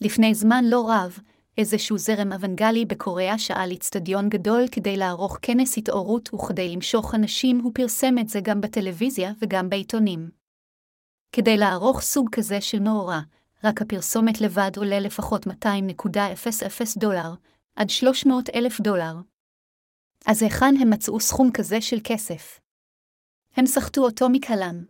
לפני 0.00 0.34
זמן 0.34 0.64
לא 0.64 0.90
רב, 0.90 1.18
איזשהו 1.58 1.98
זרם 1.98 2.32
אוונגלי 2.32 2.84
בקוריאה 2.84 3.38
שאל 3.38 3.72
אצטדיון 3.72 4.28
גדול 4.28 4.64
כדי 4.72 4.96
לערוך 4.96 5.38
כנס 5.42 5.78
התעוררות 5.78 6.34
וכדי 6.34 6.68
למשוך 6.68 7.14
אנשים, 7.14 7.60
הוא 7.60 7.72
פרסם 7.74 8.18
את 8.18 8.28
זה 8.28 8.40
גם 8.42 8.60
בטלוויזיה 8.60 9.32
וגם 9.42 9.68
בעיתונים. 9.68 10.30
כדי 11.32 11.56
לערוך 11.56 12.00
סוג 12.00 12.28
כזה 12.32 12.60
של 12.60 12.80
מאורע, 12.80 13.20
רק 13.64 13.82
הפרסומת 13.82 14.40
לבד 14.40 14.70
עולה 14.76 15.00
לפחות 15.00 15.46
200.00 15.46 15.50
דולר, 16.96 17.34
עד 17.76 17.90
300 17.90 18.50
אלף 18.54 18.80
דולר. 18.80 19.14
אז 20.26 20.42
היכן 20.42 20.74
הם 20.80 20.90
מצאו 20.90 21.20
סכום 21.20 21.50
כזה 21.52 21.80
של 21.80 21.96
כסף? 22.04 22.60
הם 23.56 23.66
סחטו 23.66 24.04
אותו 24.04 24.28
מקהלם. 24.28 24.84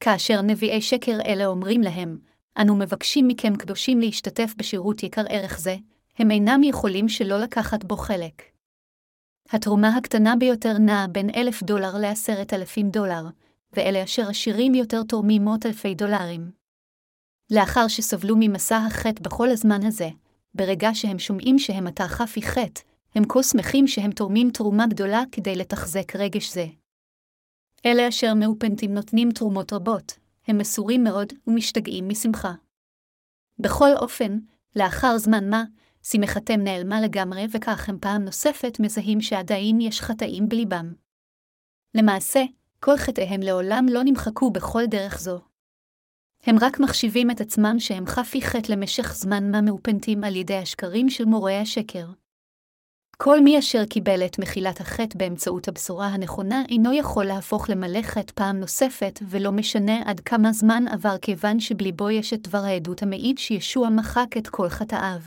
כאשר 0.00 0.42
נביאי 0.42 0.82
שקר 0.82 1.18
אלה 1.26 1.46
אומרים 1.46 1.80
להם, 1.80 2.18
אנו 2.58 2.76
מבקשים 2.76 3.28
מכם 3.28 3.56
קדושים 3.56 4.00
להשתתף 4.00 4.54
בשירות 4.56 5.02
יקר 5.02 5.24
ערך 5.28 5.58
זה, 5.58 5.76
הם 6.18 6.30
אינם 6.30 6.62
יכולים 6.62 7.08
שלא 7.08 7.38
לקחת 7.38 7.84
בו 7.84 7.96
חלק. 7.96 8.42
התרומה 9.50 9.96
הקטנה 9.96 10.36
ביותר 10.36 10.78
נעה 10.78 11.06
בין 11.06 11.30
אלף 11.36 11.62
דולר 11.62 11.98
לעשרת 11.98 12.54
אלפים 12.54 12.90
דולר, 12.90 13.24
ואלה 13.72 14.04
אשר 14.04 14.28
עשירים 14.28 14.74
יותר 14.74 15.02
תורמים 15.02 15.44
מאות 15.44 15.66
אלפי 15.66 15.94
דולרים. 15.94 16.50
לאחר 17.50 17.88
שסבלו 17.88 18.36
ממסע 18.38 18.76
החטא 18.76 19.22
בכל 19.22 19.48
הזמן 19.50 19.86
הזה, 19.86 20.08
ברגע 20.54 20.90
שהם 20.94 21.18
שומעים 21.18 21.58
שהם 21.58 21.86
עתה 21.86 22.08
חפי 22.08 22.42
חטא, 22.42 22.80
הם 23.14 23.24
כה 23.28 23.42
שמחים 23.42 23.86
שהם 23.86 24.10
תורמים 24.10 24.50
תרומה 24.50 24.86
גדולה 24.86 25.22
כדי 25.32 25.56
לתחזק 25.56 26.16
רגש 26.16 26.52
זה. 26.52 26.66
אלה 27.86 28.08
אשר 28.08 28.34
מאופנטים 28.34 28.94
נותנים 28.94 29.30
תרומות 29.30 29.72
רבות, 29.72 30.18
הם 30.46 30.58
מסורים 30.58 31.04
מאוד 31.04 31.32
ומשתגעים 31.46 32.08
משמחה. 32.08 32.52
בכל 33.58 33.90
אופן, 33.96 34.38
לאחר 34.76 35.18
זמן 35.18 35.50
מה, 35.50 35.64
שמחתם 36.02 36.60
נעלמה 36.60 37.00
לגמרי 37.00 37.46
וכך 37.52 37.88
הם 37.88 37.98
פעם 38.00 38.24
נוספת 38.24 38.80
מזהים 38.80 39.20
שעדיין 39.20 39.80
יש 39.80 40.00
חטאים 40.00 40.48
בליבם. 40.48 40.92
למעשה, 41.94 42.42
כל 42.80 42.96
חטאיהם 42.96 43.40
לעולם 43.40 43.86
לא 43.90 44.00
נמחקו 44.04 44.50
בכל 44.50 44.82
דרך 44.86 45.20
זו. 45.20 45.40
הם 46.46 46.56
רק 46.60 46.80
מחשיבים 46.80 47.30
את 47.30 47.40
עצמם 47.40 47.74
שהם 47.78 48.06
חפי 48.06 48.42
חטא 48.42 48.72
למשך 48.72 49.14
זמן 49.14 49.50
מה 49.50 49.60
מאופנטים 49.60 50.24
על 50.24 50.36
ידי 50.36 50.56
השקרים 50.56 51.10
של 51.10 51.24
מורי 51.24 51.56
השקר. 51.56 52.06
כל 53.24 53.40
מי 53.40 53.58
אשר 53.58 53.84
קיבל 53.84 54.24
את 54.26 54.38
מחילת 54.38 54.80
החטא 54.80 55.18
באמצעות 55.18 55.68
הבשורה 55.68 56.06
הנכונה 56.06 56.62
אינו 56.68 56.92
יכול 56.92 57.24
להפוך 57.24 57.70
למלא 57.70 58.02
חטא 58.02 58.32
פעם 58.34 58.60
נוספת, 58.60 59.20
ולא 59.28 59.52
משנה 59.52 60.02
עד 60.04 60.20
כמה 60.20 60.52
זמן 60.52 60.84
עבר 60.92 61.18
כיוון 61.18 61.60
שבליבו 61.60 62.10
יש 62.10 62.32
את 62.32 62.48
דבר 62.48 62.58
העדות 62.58 63.02
המעיד 63.02 63.38
שישוע 63.38 63.88
מחק 63.88 64.36
את 64.38 64.48
כל 64.48 64.68
חטאיו. 64.68 65.20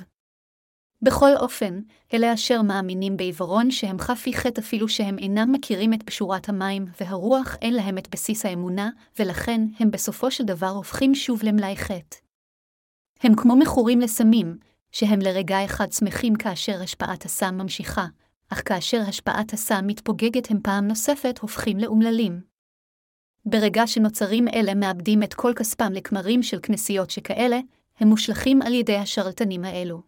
בכל 1.01 1.31
אופן, 1.39 1.79
אלה 2.13 2.33
אשר 2.33 2.61
מאמינים 2.61 3.17
בעיוורון 3.17 3.71
שהם 3.71 3.99
חפי 3.99 4.33
חטא 4.33 4.61
אפילו 4.61 4.87
שהם 4.87 5.17
אינם 5.19 5.51
מכירים 5.51 5.93
את 5.93 6.03
פשורת 6.03 6.49
המים, 6.49 6.85
והרוח 6.99 7.55
אין 7.61 7.73
להם 7.73 7.97
את 7.97 8.07
בסיס 8.11 8.45
האמונה, 8.45 8.89
ולכן 9.19 9.61
הם 9.79 9.91
בסופו 9.91 10.31
של 10.31 10.43
דבר 10.43 10.69
הופכים 10.69 11.15
שוב 11.15 11.43
למלאי 11.43 11.77
חטא. 11.77 12.17
הם 13.23 13.35
כמו 13.35 13.55
מכורים 13.55 14.01
לסמים, 14.01 14.57
שהם 14.95 15.19
לרגע 15.19 15.65
אחד 15.65 15.91
שמחים 15.91 16.35
כאשר 16.35 16.81
השפעת 16.81 17.25
הסם 17.25 17.57
ממשיכה, 17.57 18.05
אך 18.49 18.61
כאשר 18.65 19.01
השפעת 19.07 19.53
הסם 19.53 19.87
מתפוגגת 19.87 20.51
הם 20.51 20.59
פעם 20.63 20.87
נוספת 20.87 21.39
הופכים 21.39 21.77
לאומללים. 21.77 22.41
ברגע 23.45 23.87
שנוצרים 23.87 24.47
אלה 24.47 24.73
מאבדים 24.73 25.23
את 25.23 25.33
כל 25.33 25.53
כספם 25.55 25.93
לכמרים 25.93 26.43
של 26.43 26.59
כנסיות 26.63 27.09
שכאלה, 27.09 27.59
הם 27.99 28.07
מושלכים 28.07 28.61
על 28.61 28.73
ידי 28.73 28.95
השרלטנים 28.95 29.65
האלו. 29.65 30.01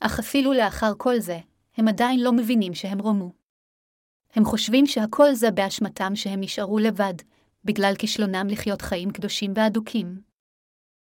אך 0.00 0.18
אפילו 0.18 0.52
לאחר 0.52 0.92
כל 0.98 1.18
זה, 1.18 1.38
הם 1.76 1.88
עדיין 1.88 2.20
לא 2.20 2.32
מבינים 2.32 2.74
שהם 2.74 2.98
רומו. 2.98 3.32
הם 4.34 4.44
חושבים 4.44 4.86
שהכל 4.86 5.34
זה 5.34 5.50
באשמתם 5.50 6.16
שהם 6.16 6.40
נשארו 6.40 6.78
לבד, 6.78 7.14
בגלל 7.64 7.94
כישלונם 7.98 8.46
לחיות 8.50 8.82
חיים 8.82 9.10
קדושים 9.10 9.52
ואדוקים. 9.56 10.25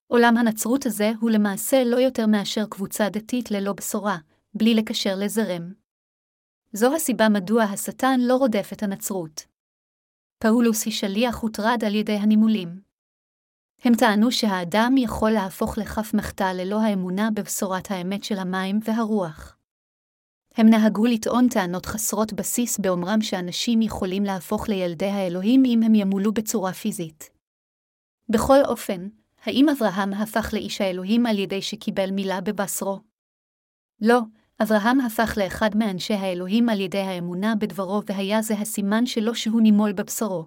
עולם 0.08 0.38
הנצרות 0.38 0.86
הזה 0.86 1.12
הוא 1.20 1.32
למעשה 1.32 1.84
לא 1.84 1.96
יותר 1.96 2.28
מאשר 2.28 2.66
קבוצה 2.66 3.10
דתית 3.10 3.52
ללא 3.52 3.74
בשורה, 3.74 4.18
בלי 4.54 4.74
לקשר 4.74 5.16
לזרם. 5.18 5.74
זו 6.74 6.96
הסיבה 6.96 7.30
מדוע 7.30 7.64
השטן 7.64 8.20
לא 8.20 8.36
רודף 8.36 8.70
את 8.74 8.84
הנצרות. 8.84 9.46
פאולוס 10.40 10.86
היא 10.86 10.94
שליח 10.94 11.38
הוטרד 11.38 11.84
על 11.86 11.96
ידי 11.96 12.16
הנימולים. 12.16 12.80
הם 13.84 13.96
טענו 13.96 14.32
שהאדם 14.32 14.96
יכול 14.98 15.32
להפוך 15.32 15.78
לכף 15.78 16.14
מחטא 16.14 16.54
ללא 16.54 16.82
האמונה 16.82 17.30
בבשורת 17.32 17.92
האמת 17.92 18.24
של 18.24 18.38
המים 18.38 18.80
והרוח. 18.84 19.58
הם 20.56 20.70
נהגו 20.70 21.06
לטעון 21.06 21.48
טענות 21.50 21.86
חסרות 21.86 22.34
בסיס 22.34 22.80
באומרם 22.80 23.22
שאנשים 23.22 23.82
יכולים 23.82 24.24
להפוך 24.24 24.70
לילדי 24.70 25.06
האלוהים 25.06 25.64
אם 25.66 25.84
הם 25.84 25.96
ימולו 25.96 26.34
בצורה 26.34 26.74
פיזית. 26.74 27.30
בכל 28.30 28.58
אופן, 28.66 29.08
האם 29.46 29.70
אברהם 29.70 30.14
הפך 30.14 30.50
לאיש 30.54 30.82
האלוהים 30.82 31.26
על 31.26 31.40
ידי 31.40 31.62
שקיבל 31.62 32.12
מילה 32.12 32.42
בבשרו? 32.42 33.00
לא, 34.02 34.20
אברהם 34.64 35.02
הפך 35.02 35.38
לאחד 35.38 35.78
מאנשי 35.78 36.14
האלוהים 36.14 36.70
על 36.70 36.82
ידי 36.82 37.00
האמונה 37.00 37.54
בדברו 37.56 38.02
והיה 38.06 38.42
זה 38.42 38.54
הסימן 38.54 39.06
שלו 39.06 39.36
שהוא 39.36 39.62
נימול 39.62 39.94
בבשרו. 39.94 40.46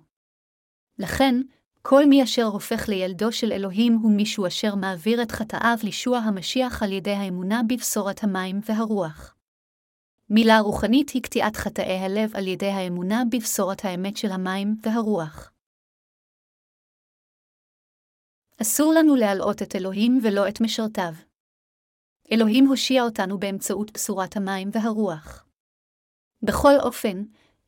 לכן, 0.98 1.34
כל 1.82 2.06
מי 2.06 2.22
אשר 2.22 2.44
הופך 2.44 2.88
לילדו 2.88 3.32
של 3.32 3.52
אלוהים 3.52 3.94
הוא 4.02 4.12
מישהו 4.12 4.46
אשר 4.46 4.74
מעביר 4.74 5.22
את 5.22 5.32
חטאיו 5.32 5.78
לישוע 5.82 6.18
המשיח 6.18 6.82
על 6.82 6.92
ידי 6.92 7.12
האמונה 7.12 7.60
בבשורת 7.68 8.24
המים 8.24 8.60
והרוח. 8.68 9.34
מילה 10.30 10.60
רוחנית 10.60 11.10
היא 11.10 11.22
קטיעת 11.22 11.56
חטאי 11.56 11.98
הלב 11.98 12.30
על 12.34 12.46
ידי 12.46 12.70
האמונה 12.70 13.22
בבשורת 13.32 13.84
האמת 13.84 14.16
של 14.16 14.30
המים 14.30 14.76
והרוח. 14.82 15.50
אסור 18.62 18.92
לנו 18.92 19.16
להלאות 19.16 19.62
את 19.62 19.76
אלוהים 19.76 20.20
ולא 20.22 20.48
את 20.48 20.60
משרתיו. 20.60 21.12
אלוהים 22.32 22.66
הושיע 22.66 23.02
אותנו 23.02 23.38
באמצעות 23.38 23.92
בשורת 23.92 24.36
המים 24.36 24.70
והרוח. 24.72 25.46
בכל 26.42 26.74
אופן, 26.82 27.22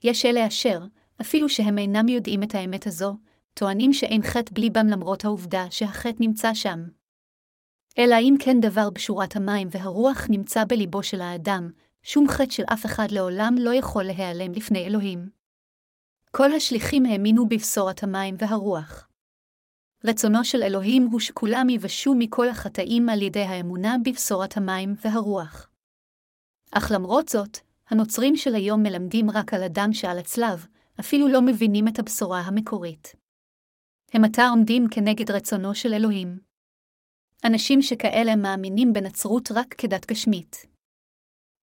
יש 0.04 0.26
אלה 0.26 0.46
אשר, 0.46 0.80
אפילו 1.20 1.48
שהם 1.48 1.78
אינם 1.78 2.08
יודעים 2.08 2.42
את 2.42 2.54
האמת 2.54 2.86
הזו, 2.86 3.16
טוענים 3.54 3.92
שאין 3.92 4.22
חטא 4.22 4.54
בליבם 4.54 4.86
למרות 4.86 5.24
העובדה 5.24 5.66
שהחטא 5.70 6.16
נמצא 6.20 6.54
שם. 6.54 6.78
אלא 7.98 8.16
אם 8.20 8.34
כן 8.40 8.60
דבר 8.60 8.90
בשורת 8.90 9.36
המים 9.36 9.68
והרוח 9.70 10.26
נמצא 10.30 10.64
בליבו 10.68 11.02
של 11.02 11.20
האדם, 11.20 11.70
שום 12.02 12.28
חטא 12.28 12.50
של 12.50 12.64
אף 12.72 12.86
אחד 12.86 13.10
לעולם 13.10 13.54
לא 13.58 13.74
יכול 13.74 14.04
להיעלם 14.04 14.52
לפני 14.52 14.86
אלוהים. 14.86 15.28
כל 16.30 16.52
השליחים 16.52 17.06
האמינו 17.06 17.48
בבשורת 17.48 18.02
המים 18.02 18.34
והרוח. 18.38 19.09
רצונו 20.04 20.44
של 20.44 20.62
אלוהים 20.62 21.06
הוא 21.12 21.20
שכולם 21.20 21.68
יבשו 21.68 22.14
מכל 22.18 22.48
החטאים 22.48 23.08
על 23.08 23.22
ידי 23.22 23.42
האמונה 23.42 23.96
בבשורת 24.04 24.56
המים 24.56 24.94
והרוח. 25.04 25.70
אך 26.72 26.90
למרות 26.94 27.28
זאת, 27.28 27.58
הנוצרים 27.88 28.36
של 28.36 28.54
היום 28.54 28.82
מלמדים 28.82 29.30
רק 29.30 29.54
על 29.54 29.62
הדם 29.62 29.92
שעל 29.92 30.18
הצלב, 30.18 30.66
אפילו 31.00 31.28
לא 31.28 31.42
מבינים 31.42 31.88
את 31.88 31.98
הבשורה 31.98 32.40
המקורית. 32.40 33.14
הם 34.12 34.24
עתה 34.24 34.48
עומדים 34.48 34.84
כנגד 34.90 35.30
רצונו 35.30 35.74
של 35.74 35.94
אלוהים. 35.94 36.38
אנשים 37.44 37.82
שכאלה 37.82 38.36
מאמינים 38.36 38.92
בנצרות 38.92 39.52
רק 39.52 39.74
כדת 39.78 40.06
גשמית. 40.06 40.66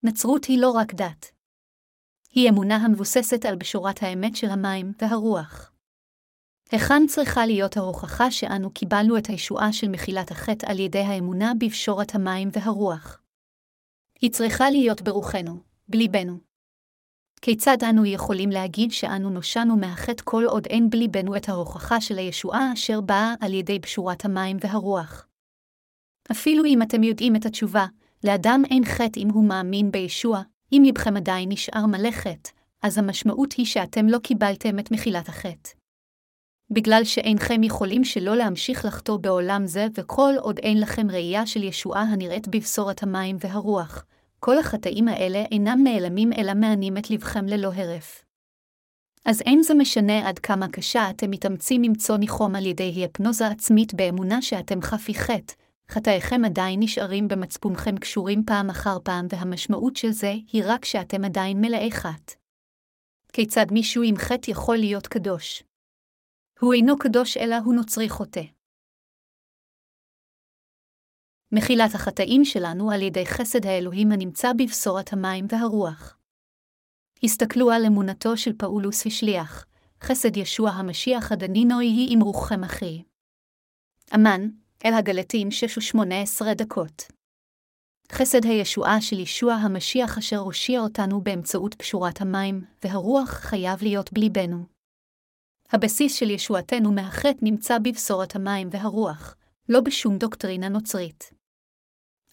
נצרות 0.03 0.45
היא 0.45 0.61
לא 0.61 0.71
רק 0.71 0.93
דת. 0.93 1.31
היא 2.31 2.49
אמונה 2.49 2.75
המבוססת 2.75 3.45
על 3.45 3.55
בשורת 3.55 4.03
האמת 4.03 4.35
של 4.35 4.47
המים 4.47 4.93
והרוח. 5.01 5.71
היכן 6.71 7.07
צריכה 7.07 7.45
להיות 7.45 7.77
ההוכחה 7.77 8.31
שאנו 8.31 8.71
קיבלנו 8.71 9.17
את 9.17 9.27
הישועה 9.27 9.73
של 9.73 9.89
מחילת 9.89 10.31
החטא 10.31 10.71
על 10.71 10.79
ידי 10.79 10.99
האמונה 10.99 11.51
בפשורת 11.59 12.15
המים 12.15 12.49
והרוח? 12.53 13.21
היא 14.21 14.31
צריכה 14.31 14.69
להיות 14.69 15.01
ברוחנו, 15.01 15.59
בליבנו. 15.89 16.37
כיצד 17.41 17.77
אנו 17.89 18.05
יכולים 18.05 18.49
להגיד 18.49 18.91
שאנו 18.91 19.29
נושענו 19.29 19.77
מהחטא 19.77 20.23
כל 20.25 20.43
עוד 20.45 20.65
אין 20.65 20.89
בליבנו 20.89 21.35
את 21.35 21.49
ההוכחה 21.49 22.01
של 22.01 22.17
הישועה 22.17 22.73
אשר 22.73 23.01
באה 23.01 23.33
על 23.41 23.53
ידי 23.53 23.79
בשורת 23.79 24.25
המים 24.25 24.57
והרוח? 24.61 25.27
אפילו 26.31 26.65
אם 26.65 26.81
אתם 26.81 27.03
יודעים 27.03 27.35
את 27.35 27.45
התשובה, 27.45 27.85
לאדם 28.23 28.61
אין 28.69 28.85
חטא 28.85 29.19
אם 29.19 29.29
הוא 29.29 29.43
מאמין 29.43 29.91
בישוע, 29.91 30.41
אם 30.71 30.83
לבכם 30.85 31.17
עדיין 31.17 31.51
נשאר 31.51 31.85
מלא 31.85 32.11
חטא, 32.11 32.49
אז 32.83 32.97
המשמעות 32.97 33.53
היא 33.53 33.65
שאתם 33.65 34.07
לא 34.07 34.17
קיבלתם 34.17 34.79
את 34.79 34.91
מחילת 34.91 35.29
החטא. 35.29 35.76
בגלל 36.69 37.03
שאינכם 37.03 37.63
יכולים 37.63 38.03
שלא 38.03 38.35
להמשיך 38.35 38.85
לחטוא 38.85 39.17
בעולם 39.17 39.65
זה, 39.65 39.87
וכל 39.97 40.33
עוד 40.41 40.59
אין 40.59 40.81
לכם 40.81 41.11
ראייה 41.11 41.45
של 41.45 41.63
ישועה 41.63 42.01
הנראית 42.01 42.47
בבשורת 42.47 43.03
המים 43.03 43.37
והרוח, 43.39 44.05
כל 44.39 44.57
החטאים 44.57 45.07
האלה 45.07 45.43
אינם 45.51 45.79
נעלמים 45.83 46.33
אלא 46.33 46.53
מענים 46.53 46.97
את 46.97 47.09
לבכם 47.09 47.45
ללא 47.45 47.71
הרף. 47.73 48.23
אז 49.25 49.41
אין 49.41 49.63
זה 49.63 49.73
משנה 49.73 50.29
עד 50.29 50.39
כמה 50.39 50.67
קשה 50.67 51.09
אתם 51.09 51.31
מתאמצים 51.31 51.83
למצוא 51.83 52.17
ניחום 52.17 52.55
על 52.55 52.65
ידי 52.65 52.83
היפנוזה 52.83 53.47
עצמית 53.47 53.93
באמונה 53.93 54.41
שאתם 54.41 54.81
חפי 54.81 55.13
חטא, 55.13 55.53
חטאיכם 55.89 56.45
עדיין 56.45 56.79
נשארים 56.79 57.27
במצפונכם 57.27 57.97
קשורים 57.97 58.43
פעם 58.45 58.69
אחר 58.69 58.97
פעם, 59.03 59.27
והמשמעות 59.29 59.95
של 59.95 60.11
זה 60.11 60.33
היא 60.51 60.63
רק 60.65 60.85
שאתם 60.85 61.25
עדיין 61.25 61.61
מלאי 61.61 61.91
חטא. 61.91 62.33
כיצד 63.33 63.65
מישהו 63.71 64.03
עם 64.03 64.17
חטא 64.17 64.51
יכול 64.51 64.77
להיות 64.77 65.07
קדוש? 65.07 65.66
הוא 66.59 66.73
אינו 66.73 66.97
קדוש 66.97 67.37
אלא 67.37 67.55
הוא 67.55 67.73
נוצרי 67.73 68.09
חוטא. 68.09 68.43
מחילת 71.51 71.95
החטאים 71.95 72.45
שלנו 72.45 72.91
על 72.91 73.01
ידי 73.01 73.25
חסד 73.25 73.65
האלוהים 73.65 74.11
הנמצא 74.11 74.51
בבשורת 74.53 75.13
המים 75.13 75.45
והרוח. 75.49 76.17
הסתכלו 77.23 77.71
על 77.71 77.85
אמונתו 77.85 78.37
של 78.37 78.51
פאולוס 78.57 79.05
השליח, 79.05 79.65
חסד 80.01 80.37
ישוע 80.37 80.69
המשיח 80.69 81.31
הדנינו 81.31 81.81
יהי 81.81 82.07
עם 82.13 82.19
רוחכם 82.19 82.63
אחי. 82.63 83.03
אמן, 84.15 84.49
אל 84.85 84.93
הגלטים 84.93 85.51
שש 85.51 85.77
ושמונה 85.77 86.21
עשרה 86.21 86.53
דקות. 86.53 87.03
חסד 88.11 88.45
הישועה 88.45 89.01
של 89.01 89.19
ישוע 89.19 89.53
המשיח 89.53 90.17
אשר 90.17 90.37
הושיע 90.37 90.79
אותנו 90.79 91.21
באמצעות 91.21 91.73
פשורת 91.73 92.21
המים, 92.21 92.65
והרוח 92.83 93.29
חייב 93.29 93.79
להיות 93.81 94.13
בליבנו. 94.13 94.76
הבסיס 95.71 96.15
של 96.15 96.29
ישועתנו 96.29 96.91
מהחטא 96.91 97.37
נמצא 97.41 97.77
בבשורת 97.79 98.35
המים 98.35 98.67
והרוח, 98.71 99.35
לא 99.69 99.81
בשום 99.81 100.17
דוקטרינה 100.17 100.69
נוצרית. 100.69 101.31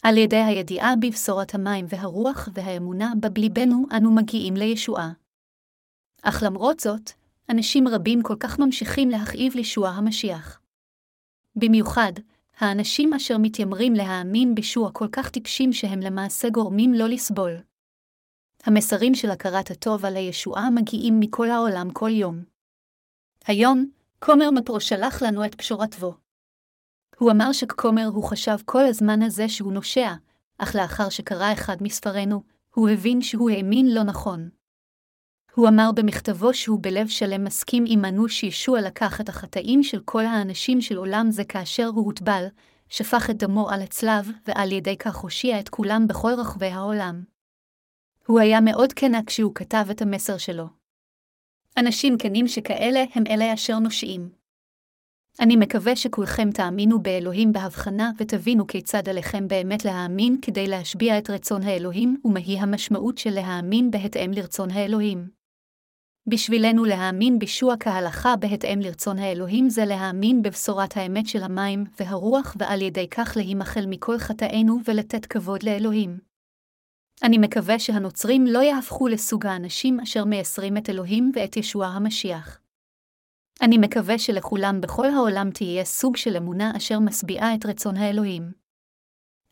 על 0.02 0.16
ידי 0.16 0.36
הידיעה 0.36 0.96
בבשורת 0.96 1.54
המים 1.54 1.86
והרוח 1.88 2.48
והאמונה 2.54 3.12
בבליבנו 3.20 3.86
אנו 3.96 4.14
מגיעים 4.14 4.54
לישועה. 4.54 5.12
אך 6.22 6.42
למרות 6.46 6.80
זאת, 6.80 7.10
אנשים 7.50 7.88
רבים 7.88 8.22
כל 8.22 8.36
כך 8.40 8.58
ממשיכים 8.58 9.10
להכאיב 9.10 9.54
לישוע 9.54 9.88
המשיח. 9.88 10.60
במיוחד, 11.56 12.12
האנשים 12.58 13.14
אשר 13.14 13.38
מתיימרים 13.38 13.94
להאמין 13.94 14.54
בישוע 14.54 14.90
כל 14.92 15.08
כך 15.12 15.30
טיפשים 15.30 15.72
שהם 15.72 16.00
למעשה 16.00 16.48
גורמים 16.50 16.94
לא 16.94 17.08
לסבול. 17.08 17.56
המסרים 18.64 19.14
של 19.14 19.30
הכרת 19.30 19.70
הטוב 19.70 20.04
על 20.04 20.16
הישועה 20.16 20.70
מגיעים 20.70 21.20
מכל 21.20 21.50
העולם 21.50 21.90
כל 21.92 22.10
יום. 22.10 22.53
היום, 23.46 23.90
כומר 24.18 24.50
מפרו 24.50 24.80
שלח 24.80 25.22
לנו 25.22 25.44
את 25.44 25.54
פשורתו. 25.54 26.14
הוא 27.18 27.30
אמר 27.30 27.52
שכומר 27.52 28.06
הוא 28.06 28.24
חשב 28.24 28.56
כל 28.64 28.84
הזמן 28.84 29.22
הזה 29.22 29.48
שהוא 29.48 29.72
נושע, 29.72 30.12
אך 30.58 30.74
לאחר 30.74 31.08
שקרא 31.08 31.52
אחד 31.52 31.76
מספרינו, 31.80 32.42
הוא 32.74 32.88
הבין 32.88 33.22
שהוא 33.22 33.50
האמין 33.50 33.94
לא 33.94 34.02
נכון. 34.02 34.48
הוא 35.54 35.68
אמר 35.68 35.90
במכתבו 35.94 36.54
שהוא 36.54 36.78
בלב 36.82 37.08
שלם 37.08 37.44
מסכים 37.44 37.84
עמנו 37.88 38.28
שישוע 38.28 38.80
לקח 38.80 39.20
את 39.20 39.28
החטאים 39.28 39.82
של 39.82 40.00
כל 40.04 40.24
האנשים 40.24 40.80
של 40.80 40.96
עולם 40.96 41.30
זה 41.30 41.44
כאשר 41.44 41.86
הוא 41.86 42.04
הוטבל, 42.04 42.46
שפך 42.88 43.30
את 43.30 43.36
דמו 43.36 43.70
על 43.70 43.82
הצלב, 43.82 44.30
ועל 44.46 44.72
ידי 44.72 44.96
כך 44.96 45.16
הושיע 45.16 45.60
את 45.60 45.68
כולם 45.68 46.06
בכל 46.06 46.32
רחבי 46.38 46.66
העולם. 46.66 47.24
הוא 48.26 48.40
היה 48.40 48.60
מאוד 48.60 48.92
כנה 48.92 49.20
כשהוא 49.26 49.54
כתב 49.54 49.84
את 49.90 50.02
המסר 50.02 50.38
שלו. 50.38 50.83
אנשים 51.78 52.18
כנים 52.18 52.48
שכאלה 52.48 53.04
הם 53.14 53.24
אלה 53.30 53.54
אשר 53.54 53.78
נושעים. 53.78 54.28
אני 55.40 55.56
מקווה 55.56 55.96
שכולכם 55.96 56.50
תאמינו 56.50 57.02
באלוהים 57.02 57.52
בהבחנה 57.52 58.10
ותבינו 58.18 58.66
כיצד 58.66 59.08
עליכם 59.08 59.48
באמת 59.48 59.84
להאמין 59.84 60.36
כדי 60.42 60.66
להשביע 60.66 61.18
את 61.18 61.30
רצון 61.30 61.62
האלוהים 61.62 62.16
ומהי 62.24 62.58
המשמעות 62.58 63.18
של 63.18 63.30
להאמין 63.30 63.90
בהתאם 63.90 64.30
לרצון 64.32 64.70
האלוהים. 64.70 65.28
בשבילנו 66.26 66.84
להאמין 66.84 67.38
בישוע 67.38 67.74
כהלכה 67.80 68.36
בהתאם 68.36 68.80
לרצון 68.80 69.18
האלוהים 69.18 69.68
זה 69.68 69.84
להאמין 69.84 70.42
בבשורת 70.42 70.96
האמת 70.96 71.26
של 71.26 71.42
המים 71.42 71.84
והרוח 72.00 72.56
ועל 72.58 72.82
ידי 72.82 73.08
כך 73.08 73.32
להימחל 73.36 73.86
מכל 73.86 74.18
חטאינו 74.18 74.78
ולתת 74.84 75.26
כבוד 75.26 75.62
לאלוהים. 75.62 76.33
אני 77.24 77.38
מקווה 77.38 77.78
שהנוצרים 77.78 78.46
לא 78.46 78.58
יהפכו 78.58 79.08
לסוג 79.08 79.46
האנשים 79.46 80.00
אשר 80.00 80.24
מייסרים 80.24 80.76
את 80.76 80.90
אלוהים 80.90 81.32
ואת 81.34 81.56
ישוע 81.56 81.86
המשיח. 81.86 82.60
אני 83.62 83.78
מקווה 83.78 84.18
שלכולם 84.18 84.80
בכל 84.80 85.10
העולם 85.10 85.50
תהיה 85.50 85.84
סוג 85.84 86.16
של 86.16 86.36
אמונה 86.36 86.72
אשר 86.76 86.98
משביעה 86.98 87.54
את 87.54 87.66
רצון 87.66 87.96
האלוהים. 87.96 88.52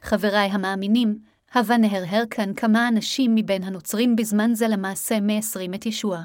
חבריי 0.00 0.48
המאמינים, 0.50 1.18
הבה 1.52 1.76
נהרהר 1.76 2.22
כאן 2.30 2.54
כמה 2.54 2.88
אנשים 2.88 3.34
מבין 3.34 3.62
הנוצרים 3.62 4.16
בזמן 4.16 4.54
זה 4.54 4.68
למעשה 4.68 5.20
מייסרים 5.20 5.74
את 5.74 5.86
ישוע. 5.86 6.22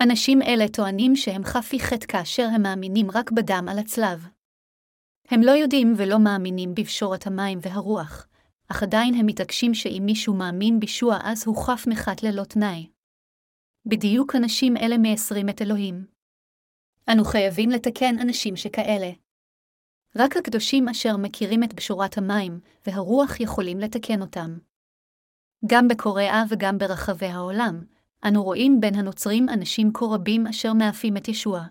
אנשים 0.00 0.42
אלה 0.42 0.68
טוענים 0.68 1.16
שהם 1.16 1.44
חפי 1.44 1.80
חטא 1.80 2.06
כאשר 2.06 2.48
הם 2.54 2.62
מאמינים 2.62 3.10
רק 3.10 3.30
בדם 3.30 3.66
על 3.70 3.78
הצלב. 3.78 4.28
הם 5.28 5.42
לא 5.42 5.50
יודעים 5.50 5.94
ולא 5.96 6.18
מאמינים 6.18 6.74
בפשורת 6.74 7.26
המים 7.26 7.58
והרוח, 7.62 8.26
אך 8.72 8.82
עדיין 8.82 9.14
הם 9.14 9.26
מתעקשים 9.26 9.74
שאם 9.74 10.02
מישהו 10.06 10.34
מאמין 10.34 10.80
בישוע 10.80 11.18
אז 11.22 11.46
הוא 11.46 11.66
חף 11.66 11.84
מחת 11.86 12.22
ללא 12.22 12.44
תנאי. 12.44 12.86
בדיוק 13.86 14.36
אנשים 14.36 14.76
אלה 14.76 14.98
מייסרים 14.98 15.48
את 15.48 15.62
אלוהים. 15.62 16.06
אנו 17.12 17.24
חייבים 17.24 17.70
לתקן 17.70 18.18
אנשים 18.18 18.56
שכאלה. 18.56 19.10
רק 20.16 20.36
הקדושים 20.36 20.88
אשר 20.88 21.16
מכירים 21.16 21.64
את 21.64 21.74
בשורת 21.74 22.18
המים 22.18 22.60
והרוח 22.86 23.40
יכולים 23.40 23.78
לתקן 23.78 24.20
אותם. 24.20 24.58
גם 25.66 25.88
בקוריאה 25.88 26.42
וגם 26.48 26.78
ברחבי 26.78 27.26
העולם, 27.26 27.84
אנו 28.28 28.42
רואים 28.42 28.80
בין 28.80 28.94
הנוצרים 28.94 29.48
אנשים 29.48 29.90
כה 29.94 30.04
רבים 30.04 30.46
אשר 30.46 30.72
מאפים 30.72 31.16
את 31.16 31.28
ישוע. 31.28 31.62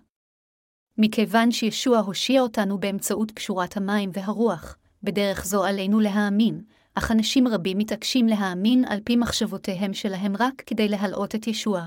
מכיוון 0.98 1.50
שישוע 1.50 1.98
הושיע 1.98 2.40
אותנו 2.40 2.78
באמצעות 2.78 3.30
פשורת 3.30 3.76
המים 3.76 4.10
והרוח, 4.12 4.76
בדרך 5.02 5.46
זו 5.46 5.64
עלינו 5.64 6.00
להאמין, 6.00 6.64
אך 6.94 7.10
אנשים 7.10 7.48
רבים 7.48 7.78
מתעקשים 7.78 8.26
להאמין 8.26 8.84
על 8.84 9.00
פי 9.04 9.16
מחשבותיהם 9.16 9.94
שלהם 9.94 10.32
רק 10.38 10.62
כדי 10.66 10.88
להלאות 10.88 11.34
את 11.34 11.46
ישוע. 11.46 11.86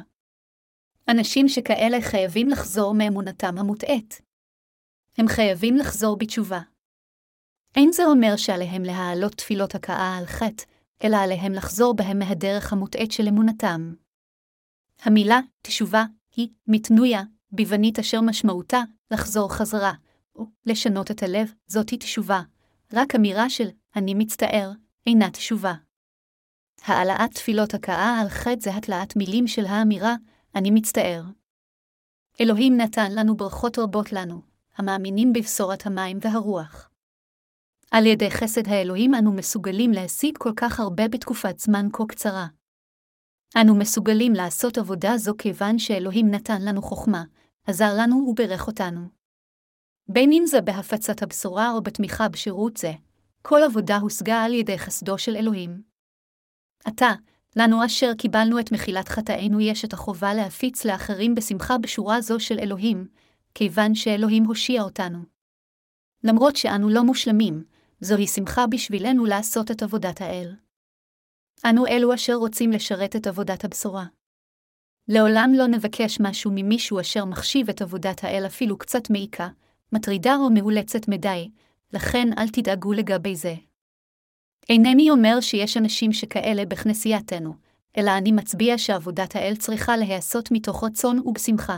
אנשים 1.08 1.48
שכאלה 1.48 2.02
חייבים 2.02 2.50
לחזור 2.50 2.94
מאמונתם 2.94 3.58
המוטעית. 3.58 4.22
הם 5.18 5.28
חייבים 5.28 5.78
לחזור 5.78 6.18
בתשובה. 6.18 6.60
אין 7.76 7.92
זה 7.92 8.06
אומר 8.06 8.36
שעליהם 8.36 8.84
להעלות 8.84 9.34
תפילות 9.34 9.76
הכאה 9.76 10.18
על 10.18 10.26
חטא, 10.26 10.64
אלא 11.04 11.18
עליהם 11.18 11.54
לחזור 11.54 11.96
בהם 11.96 12.20
מהדרך 12.20 12.74
המוטעית 12.74 13.12
של 13.12 13.28
אמונתם. 13.28 13.94
המילה 15.02 15.40
תשובה 15.62 16.06
היא 16.36 16.50
מתנויה, 16.68 17.24
ביוונית 17.52 18.00
אשר 18.00 18.22
משמעותה 18.22 18.82
לחזור 19.12 19.54
חזרה, 19.54 19.94
או 20.36 20.46
לשנות 20.66 21.12
את 21.12 21.24
הלב, 21.24 21.54
זאתי 21.68 21.98
תשובה. 21.98 22.42
רק 22.94 23.16
אמירה 23.16 23.50
של 23.50 23.68
אני 23.96 24.14
מצטער, 24.14 24.72
אינה 25.08 25.32
תשובה. 25.32 25.74
העלאת 26.86 27.32
תפילות 27.34 27.74
הכאה 27.74 28.20
על 28.22 28.30
חטא 28.30 28.60
זה 28.60 28.76
התלאת 28.76 29.16
מילים 29.16 29.48
של 29.48 29.66
האמירה 29.66 30.16
אני 30.56 30.72
מצטער. 30.72 31.24
אלוהים 32.42 32.78
נתן 32.78 33.12
לנו 33.12 33.38
ברכות 33.38 33.80
רבות 33.80 34.14
לנו, 34.14 34.42
המאמינים 34.78 35.34
בבשורת 35.34 35.86
המים 35.86 36.18
והרוח. 36.22 36.90
על 37.92 38.06
ידי 38.06 38.32
חסד 38.32 38.68
האלוהים 38.68 39.16
אנו 39.16 39.34
מסוגלים 39.34 39.92
להשיג 39.92 40.38
כל 40.38 40.52
כך 40.56 40.80
הרבה 40.80 41.08
בתקופת 41.08 41.60
זמן 41.60 41.88
כה 41.94 42.04
קצרה. 42.08 42.48
אנו 43.62 43.76
מסוגלים 43.76 44.34
לעשות 44.34 44.78
עבודה 44.78 45.18
זו 45.18 45.34
כיוון 45.38 45.80
שאלוהים 45.80 46.32
נתן 46.32 46.62
לנו 46.62 46.82
חוכמה, 46.82 47.24
עזר 47.68 47.94
לנו 47.98 48.16
וברך 48.16 48.68
אותנו. 48.68 49.02
בין 50.08 50.32
אם 50.32 50.44
זה 50.46 50.62
בהפצת 50.62 51.24
הבשורה 51.24 51.72
או 51.72 51.84
בתמיכה 51.84 52.30
בשירות 52.30 52.78
זה, 52.78 52.92
כל 53.46 53.64
עבודה 53.64 53.98
הושגה 53.98 54.44
על 54.44 54.54
ידי 54.54 54.78
חסדו 54.78 55.18
של 55.18 55.36
אלוהים. 55.36 55.82
עתה, 56.86 57.12
לנו 57.56 57.86
אשר 57.86 58.12
קיבלנו 58.18 58.60
את 58.60 58.72
מחילת 58.72 59.08
חטאינו 59.08 59.62
יש 59.62 59.86
את 59.86 59.94
החובה 59.94 60.34
להפיץ 60.34 60.86
לאחרים 60.86 61.36
בשמחה 61.36 61.78
בשורה 61.78 62.22
זו 62.22 62.40
של 62.40 62.60
אלוהים, 62.60 63.08
כיוון 63.56 63.96
שאלוהים 63.96 64.44
הושיע 64.44 64.82
אותנו. 64.82 65.20
למרות 66.24 66.56
שאנו 66.56 66.90
לא 66.90 67.04
מושלמים, 67.04 67.64
זוהי 68.02 68.28
שמחה 68.28 68.68
בשבילנו 68.68 69.26
לעשות 69.26 69.72
את 69.72 69.84
עבודת 69.84 70.22
האל. 70.22 70.56
אנו 71.66 71.88
אלו 71.88 72.14
אשר 72.14 72.34
רוצים 72.34 72.72
לשרת 72.72 73.16
את 73.16 73.28
עבודת 73.28 73.66
הבשורה. 73.66 74.06
לעולם 75.08 75.52
לא 75.58 75.68
נבקש 75.68 76.18
משהו 76.22 76.52
ממישהו 76.56 77.00
אשר 77.00 77.26
מחשיב 77.26 77.70
את 77.70 77.82
עבודת 77.82 78.24
האל 78.24 78.44
אפילו 78.46 78.78
קצת 78.78 79.10
מעיקה, 79.10 79.48
מטרידה 79.92 80.36
או 80.36 80.50
מאולצת 80.50 81.08
מדי, 81.08 81.50
לכן 81.94 82.28
אל 82.38 82.50
תדאגו 82.50 82.94
לגבי 82.94 83.36
זה. 83.36 83.56
אינני 84.70 85.10
אומר 85.10 85.42
שיש 85.42 85.78
אנשים 85.78 86.14
שכאלה 86.14 86.66
בכנסייתנו, 86.66 87.54
אלא 87.98 88.12
אני 88.18 88.32
מצביע 88.32 88.78
שעבודת 88.78 89.36
האל 89.36 89.56
צריכה 89.56 89.98
להיעשות 89.98 90.52
מתוך 90.52 90.84
רצון 90.84 91.20
ובשמחה. 91.20 91.78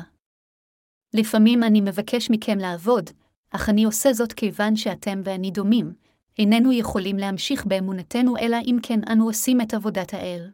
לפעמים 1.14 1.64
אני 1.64 1.82
מבקש 1.82 2.32
מכם 2.32 2.58
לעבוד, 2.58 3.10
אך 3.52 3.70
אני 3.70 3.84
עושה 3.84 4.14
זאת 4.14 4.34
כיוון 4.34 4.76
שאתם 4.76 5.22
ואני 5.24 5.52
דומים, 5.52 5.94
איננו 6.40 6.74
יכולים 6.74 7.18
להמשיך 7.18 7.66
באמונתנו 7.66 8.38
אלא 8.38 8.58
אם 8.66 8.78
כן 8.84 9.00
אנו 9.12 9.26
עושים 9.26 9.62
את 9.62 9.74
עבודת 9.74 10.14
האל. 10.14 10.52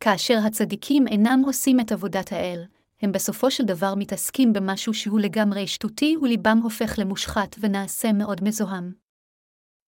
כאשר 0.00 0.38
הצדיקים 0.46 1.08
אינם 1.08 1.42
עושים 1.46 1.80
את 1.80 1.92
עבודת 1.92 2.32
האל, 2.32 2.64
הם 3.02 3.12
בסופו 3.12 3.50
של 3.50 3.64
דבר 3.64 3.94
מתעסקים 3.96 4.52
במשהו 4.52 4.94
שהוא 4.94 5.20
לגמרי 5.20 5.66
שטותי 5.66 6.16
וליבם 6.22 6.60
הופך 6.62 6.94
למושחת 6.98 7.56
ונעשה 7.60 8.12
מאוד 8.12 8.44
מזוהם. 8.44 8.92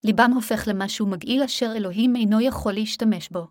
ליבם 0.04 0.30
הופך 0.34 0.68
למשהו 0.68 1.06
מגעיל 1.06 1.42
אשר 1.42 1.72
אלוהים 1.76 2.16
אינו 2.16 2.40
יכול 2.40 2.72
להשתמש 2.72 3.28
בו. 3.28 3.46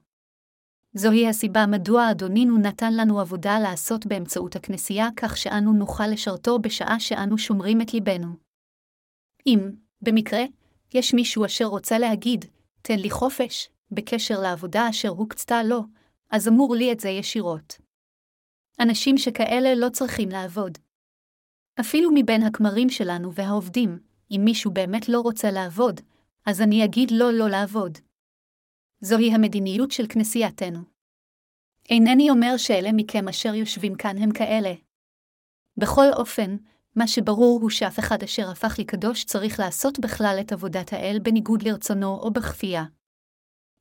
זוהי 0.93 1.28
הסיבה 1.28 1.65
מדוע 1.65 2.12
אדונינו 2.12 2.58
נתן 2.58 2.93
לנו 2.93 3.19
עבודה 3.19 3.60
לעשות 3.60 4.06
באמצעות 4.06 4.56
הכנסייה 4.56 5.08
כך 5.15 5.38
שאנו 5.38 5.73
נוכל 5.73 6.08
לשרתו 6.08 6.60
בשעה 6.60 6.99
שאנו 6.99 7.38
שומרים 7.38 7.82
את 7.82 7.93
ליבנו. 7.93 8.28
אם, 9.47 9.71
במקרה, 10.02 10.43
יש 10.93 11.13
מישהו 11.13 11.45
אשר 11.45 11.65
רוצה 11.65 11.99
להגיד, 11.99 12.45
תן 12.82 12.99
לי 12.99 13.10
חופש, 13.10 13.69
בקשר 13.91 14.39
לעבודה 14.39 14.89
אשר 14.89 15.10
הוקצתה 15.10 15.63
לו, 15.63 15.84
אז 16.32 16.47
אמור 16.47 16.76
לי 16.76 16.91
את 16.91 16.99
זה 16.99 17.10
ישירות. 17.10 17.83
אנשים 18.80 19.17
שכאלה 19.17 19.76
לא 19.76 19.89
צריכים 19.89 20.30
לעבוד. 20.30 20.78
אפילו 21.80 22.09
מבין 22.13 22.43
הכמרים 22.43 22.89
שלנו 22.89 23.34
והעובדים, 23.34 23.99
אם 24.32 24.41
מישהו 24.43 24.71
באמת 24.71 25.09
לא 25.09 25.19
רוצה 25.19 25.51
לעבוד, 25.51 26.01
אז 26.45 26.61
אני 26.61 26.86
אגיד 26.86 27.11
לו 27.11 27.32
לא 27.32 27.49
לעבוד. 27.49 27.97
זוהי 29.01 29.34
המדיניות 29.34 29.91
של 29.91 30.05
כנסייתנו. 30.09 30.80
אינני 31.89 32.30
אומר 32.30 32.57
שאלה 32.57 32.89
מכם 32.93 33.28
אשר 33.28 33.55
יושבים 33.55 33.95
כאן 33.95 34.17
הם 34.17 34.32
כאלה. 34.32 34.74
בכל 35.78 36.05
אופן, 36.13 36.57
מה 36.95 37.07
שברור 37.07 37.59
הוא 37.61 37.69
שאף 37.69 37.99
אחד 37.99 38.24
אשר 38.24 38.49
הפך 38.49 38.76
לקדוש 38.80 39.24
צריך 39.24 39.59
לעשות 39.59 39.99
בכלל 39.99 40.38
את 40.41 40.51
עבודת 40.51 40.93
האל 40.93 41.19
בניגוד 41.24 41.63
לרצונו 41.63 42.19
או 42.19 42.32
בכפייה. 42.32 42.84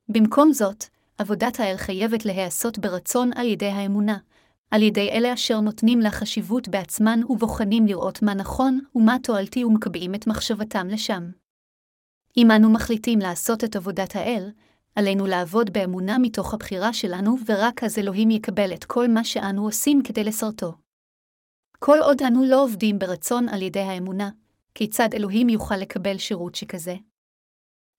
במקום 0.09 0.53
זאת, 0.53 0.83
עבודת 1.17 1.59
האל 1.59 1.77
חייבת 1.77 2.25
להיעשות 2.25 2.79
ברצון 2.79 3.31
על 3.35 3.47
ידי 3.47 3.69
האמונה, 3.69 4.17
על 4.73 4.81
ידי 4.81 5.09
אלה 5.09 5.33
אשר 5.33 5.59
נותנים 5.59 5.99
לה 5.99 6.11
חשיבות 6.11 6.67
בעצמן 6.67 7.19
ובוחנים 7.29 7.85
לראות 7.85 8.21
מה 8.21 8.33
נכון 8.33 8.79
ומה 8.95 9.17
תועלתי 9.23 9.63
ומקבעים 9.63 10.15
את 10.15 10.27
מחשבתם 10.27 10.87
לשם. 10.87 11.31
אם 12.37 12.51
אנו 12.51 12.73
מחליטים 12.73 13.19
לעשות 13.19 13.63
את 13.63 13.75
עבודת 13.75 14.15
האל, 14.15 14.51
עלינו 14.95 15.25
לעבוד 15.25 15.73
באמונה 15.73 16.17
מתוך 16.17 16.53
הבחירה 16.53 16.93
שלנו, 16.93 17.35
ורק 17.45 17.83
אז 17.83 17.99
אלוהים 17.99 18.29
יקבל 18.31 18.73
את 18.73 18.83
כל 18.83 19.07
מה 19.07 19.23
שאנו 19.23 19.65
עושים 19.65 20.01
כדי 20.03 20.23
לסרטו. 20.23 20.73
כל 21.79 21.97
עוד 22.01 22.21
אנו 22.21 22.45
לא 22.45 22.63
עובדים 22.63 22.99
ברצון 22.99 23.49
על 23.49 23.61
ידי 23.61 23.79
האמונה, 23.79 24.29
כיצד 24.75 25.09
אלוהים 25.13 25.49
יוכל 25.49 25.77
לקבל 25.77 26.17
שירות 26.17 26.55
שכזה? 26.55 26.95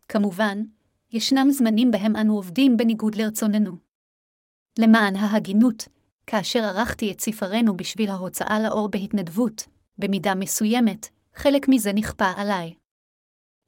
כמובן, 0.08 0.62
ישנם 1.12 1.46
זמנים 1.50 1.90
בהם 1.90 2.16
אנו 2.16 2.34
עובדים 2.36 2.76
בניגוד 2.76 3.14
לרצוננו. 3.14 3.76
למען 4.78 5.16
ההגינות, 5.16 5.88
כאשר 6.26 6.58
ערכתי 6.64 7.12
את 7.12 7.20
ספרנו 7.20 7.76
בשביל 7.76 8.10
ההוצאה 8.10 8.60
לאור 8.60 8.88
בהתנדבות, 8.90 9.68
במידה 9.98 10.34
מסוימת, 10.34 11.08
חלק 11.34 11.68
מזה 11.68 11.92
נכפה 11.92 12.32
עליי. 12.36 12.74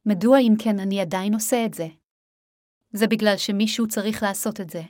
מדוע 0.07 0.39
אם 0.39 0.55
כן 0.59 0.81
אני 0.81 1.01
עדיין 1.01 1.35
עושה 1.35 1.65
את 1.67 1.75
זה? 1.75 1.87
זה 2.93 3.07
בגלל 3.07 3.37
שמישהו 3.37 3.89
צריך 3.89 4.23
לעשות 4.23 4.61
את 4.61 4.71
זה. 4.71 4.83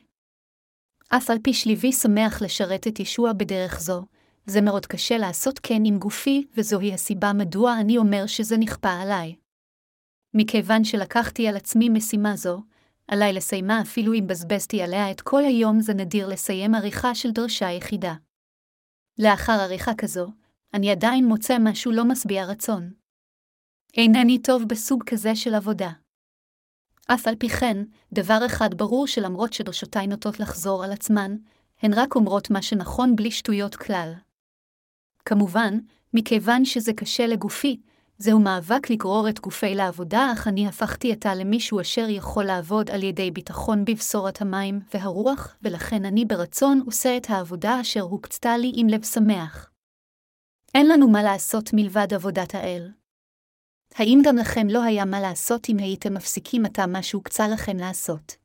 אף 1.09 1.31
על 1.31 1.39
פי 1.45 1.55
שליבי 1.55 1.93
שמח 1.93 2.43
לשרת 2.43 2.87
את 2.87 3.01
ישוע 3.01 3.33
בדרך 3.33 3.81
זו, 3.81 4.05
זה 4.47 4.61
מאוד 4.61 4.87
קשה 4.87 5.19
לעשות 5.19 5.59
כן 5.62 5.83
עם 5.85 5.99
גופי, 5.99 6.47
וזוהי 6.57 6.95
הסיבה 6.95 7.33
מדוע 7.33 7.81
אני 7.81 7.99
אומר 7.99 8.27
שזה 8.27 8.57
נכפה 8.57 8.93
עליי. 8.93 9.35
מכיוון 10.35 10.85
שלקחתי 10.85 11.49
על 11.49 11.57
עצמי 11.57 11.89
משימה 11.89 12.37
זו, 12.37 12.62
עליי 13.09 13.33
לסיימה 13.33 13.81
אפילו 13.81 14.15
אם 14.15 14.27
בזבזתי 14.27 14.83
עליה 14.83 15.11
את 15.11 15.21
כל 15.21 15.45
היום 15.45 15.81
זה 15.81 15.95
נדיר 15.95 16.29
לסיים 16.29 16.75
עריכה 16.75 17.15
של 17.15 17.31
דרשה 17.31 17.71
יחידה. 17.71 18.15
לאחר 19.19 19.53
עריכה 19.53 19.95
כזו, 19.99 20.27
אני 20.75 20.91
עדיין 20.91 21.25
מוצא 21.25 21.57
משהו 21.61 21.93
לא 21.93 22.05
משביע 22.05 22.45
רצון. 22.45 22.91
אינני 23.97 24.39
טוב 24.43 24.63
בסוג 24.69 25.05
כזה 25.07 25.37
של 25.37 25.55
עבודה. 25.55 25.91
אף 27.07 27.27
על 27.27 27.37
פי 27.37 27.49
כן, 27.49 27.77
דבר 28.13 28.39
אחד 28.47 28.75
ברור 28.75 29.07
שלמרות 29.07 29.53
שדרשותיי 29.53 30.07
נוטות 30.07 30.41
לחזור 30.41 30.85
על 30.85 30.93
עצמן, 30.93 31.37
הן 31.83 31.93
רק 31.95 32.15
אומרות 32.15 32.51
מה 32.51 32.63
שנכון 32.63 33.17
בלי 33.17 33.31
שטויות 33.31 33.77
כלל. 33.77 34.13
כמובן, 35.25 35.79
מכיוון 36.15 36.65
שזה 36.65 36.93
קשה 36.93 37.27
לגופי, 37.27 37.81
זהו 38.19 38.41
מאבק 38.41 38.91
לגרור 38.91 39.29
את 39.29 39.41
גופי 39.41 39.75
לעבודה, 39.75 40.33
אך 40.33 40.49
אני 40.49 40.69
הפכתי 40.69 41.12
עתה 41.12 41.35
למישהו 41.35 41.81
אשר 41.81 42.07
יכול 42.09 42.45
לעבוד 42.45 42.91
על 42.91 43.03
ידי 43.03 43.31
ביטחון 43.31 43.85
בבשורת 43.85 44.41
המים 44.43 44.81
והרוח, 44.95 45.57
ולכן 45.62 46.05
אני 46.05 46.25
ברצון 46.25 46.83
עושה 46.87 47.17
את 47.17 47.27
העבודה 47.29 47.81
אשר 47.81 48.01
הוקצתה 48.01 48.57
לי 48.57 48.73
עם 48.75 48.87
לב 48.89 49.05
שמח. 49.05 49.71
אין 50.75 50.89
לנו 50.89 51.09
מה 51.09 51.23
לעשות 51.23 51.71
מלבד 51.73 52.14
עבודת 52.14 52.55
האל. 52.55 52.93
האם 53.95 54.19
גם 54.25 54.37
לכם 54.37 54.67
לא 54.71 54.83
היה 54.83 55.05
מה 55.05 55.21
לעשות 55.21 55.69
אם 55.69 55.77
הייתם 55.79 56.14
מפסיקים 56.14 56.67
עתה 56.67 56.87
מה 56.87 57.03
שהוקצה 57.03 57.49
לכם 57.49 57.77
לעשות? 57.77 58.37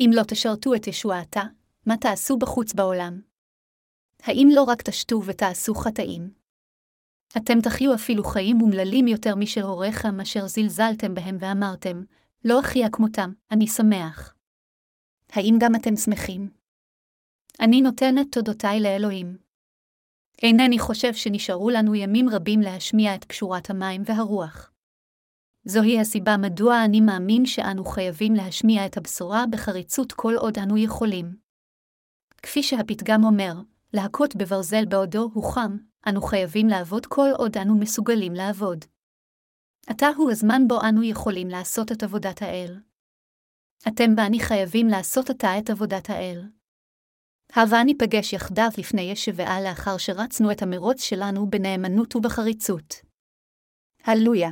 אם 0.00 0.10
לא 0.14 0.22
תשרתו 0.28 0.74
את 0.74 0.86
ישועתה, 0.86 1.42
מה 1.86 1.96
תעשו 1.96 2.36
בחוץ 2.38 2.72
בעולם? 2.72 3.20
האם 4.22 4.48
לא 4.54 4.62
רק 4.62 4.82
תשתו 4.82 5.22
ותעשו 5.24 5.74
חטאים? 5.74 6.45
אתם 7.36 7.60
תחיו 7.60 7.94
אפילו 7.94 8.24
חיים 8.24 8.60
אומללים 8.60 9.08
יותר 9.08 9.34
משל 9.34 9.60
הוריכם 9.60 10.20
אשר 10.20 10.46
זלזלתם 10.46 11.14
בהם 11.14 11.36
ואמרתם, 11.40 12.02
לא 12.44 12.60
אחיה 12.60 12.90
כמותם, 12.90 13.32
אני 13.50 13.66
שמח. 13.66 14.34
האם 15.32 15.54
גם 15.60 15.74
אתם 15.74 15.96
שמחים? 15.96 16.50
אני 17.60 17.80
נותנת 17.80 18.26
תודותיי 18.32 18.80
לאלוהים. 18.80 19.36
אינני 20.42 20.78
חושב 20.78 21.14
שנשארו 21.14 21.70
לנו 21.70 21.94
ימים 21.94 22.28
רבים 22.28 22.60
להשמיע 22.60 23.14
את 23.14 23.24
פשורת 23.24 23.70
המים 23.70 24.02
והרוח. 24.04 24.72
זוהי 25.64 26.00
הסיבה 26.00 26.36
מדוע 26.36 26.84
אני 26.84 27.00
מאמין 27.00 27.46
שאנו 27.46 27.84
חייבים 27.84 28.34
להשמיע 28.34 28.86
את 28.86 28.96
הבשורה 28.96 29.44
בחריצות 29.50 30.12
כל 30.12 30.34
עוד 30.38 30.58
אנו 30.58 30.78
יכולים. 30.78 31.36
כפי 32.42 32.62
שהפתגם 32.62 33.24
אומר, 33.24 33.52
להכות 33.92 34.36
בברזל 34.36 34.84
בעודו 34.84 35.30
הוא 35.34 35.52
חם, 35.52 35.76
אנו 36.08 36.22
חייבים 36.22 36.66
לעבוד 36.66 37.06
כל 37.06 37.28
עוד 37.38 37.56
אנו 37.56 37.78
מסוגלים 37.78 38.32
לעבוד. 38.34 38.84
עתה 39.86 40.06
הוא 40.16 40.30
הזמן 40.30 40.62
בו 40.68 40.80
אנו 40.88 41.02
יכולים 41.02 41.48
לעשות 41.48 41.92
את 41.92 42.02
עבודת 42.02 42.42
האל. 42.42 42.80
אתם 43.88 44.10
ואני 44.16 44.40
חייבים 44.40 44.86
לעשות 44.86 45.30
עתה 45.30 45.58
את 45.58 45.70
עבודת 45.70 46.10
האל. 46.10 46.40
הבה 47.52 47.84
ניפגש 47.84 48.32
יחדיו 48.32 48.68
לפני 48.78 49.02
ישבעה 49.02 49.60
לאחר 49.60 49.98
שרצנו 49.98 50.52
את 50.52 50.62
המרוץ 50.62 51.02
שלנו 51.02 51.50
בנאמנות 51.50 52.16
ובחריצות. 52.16 52.94
הללויה. 54.04 54.50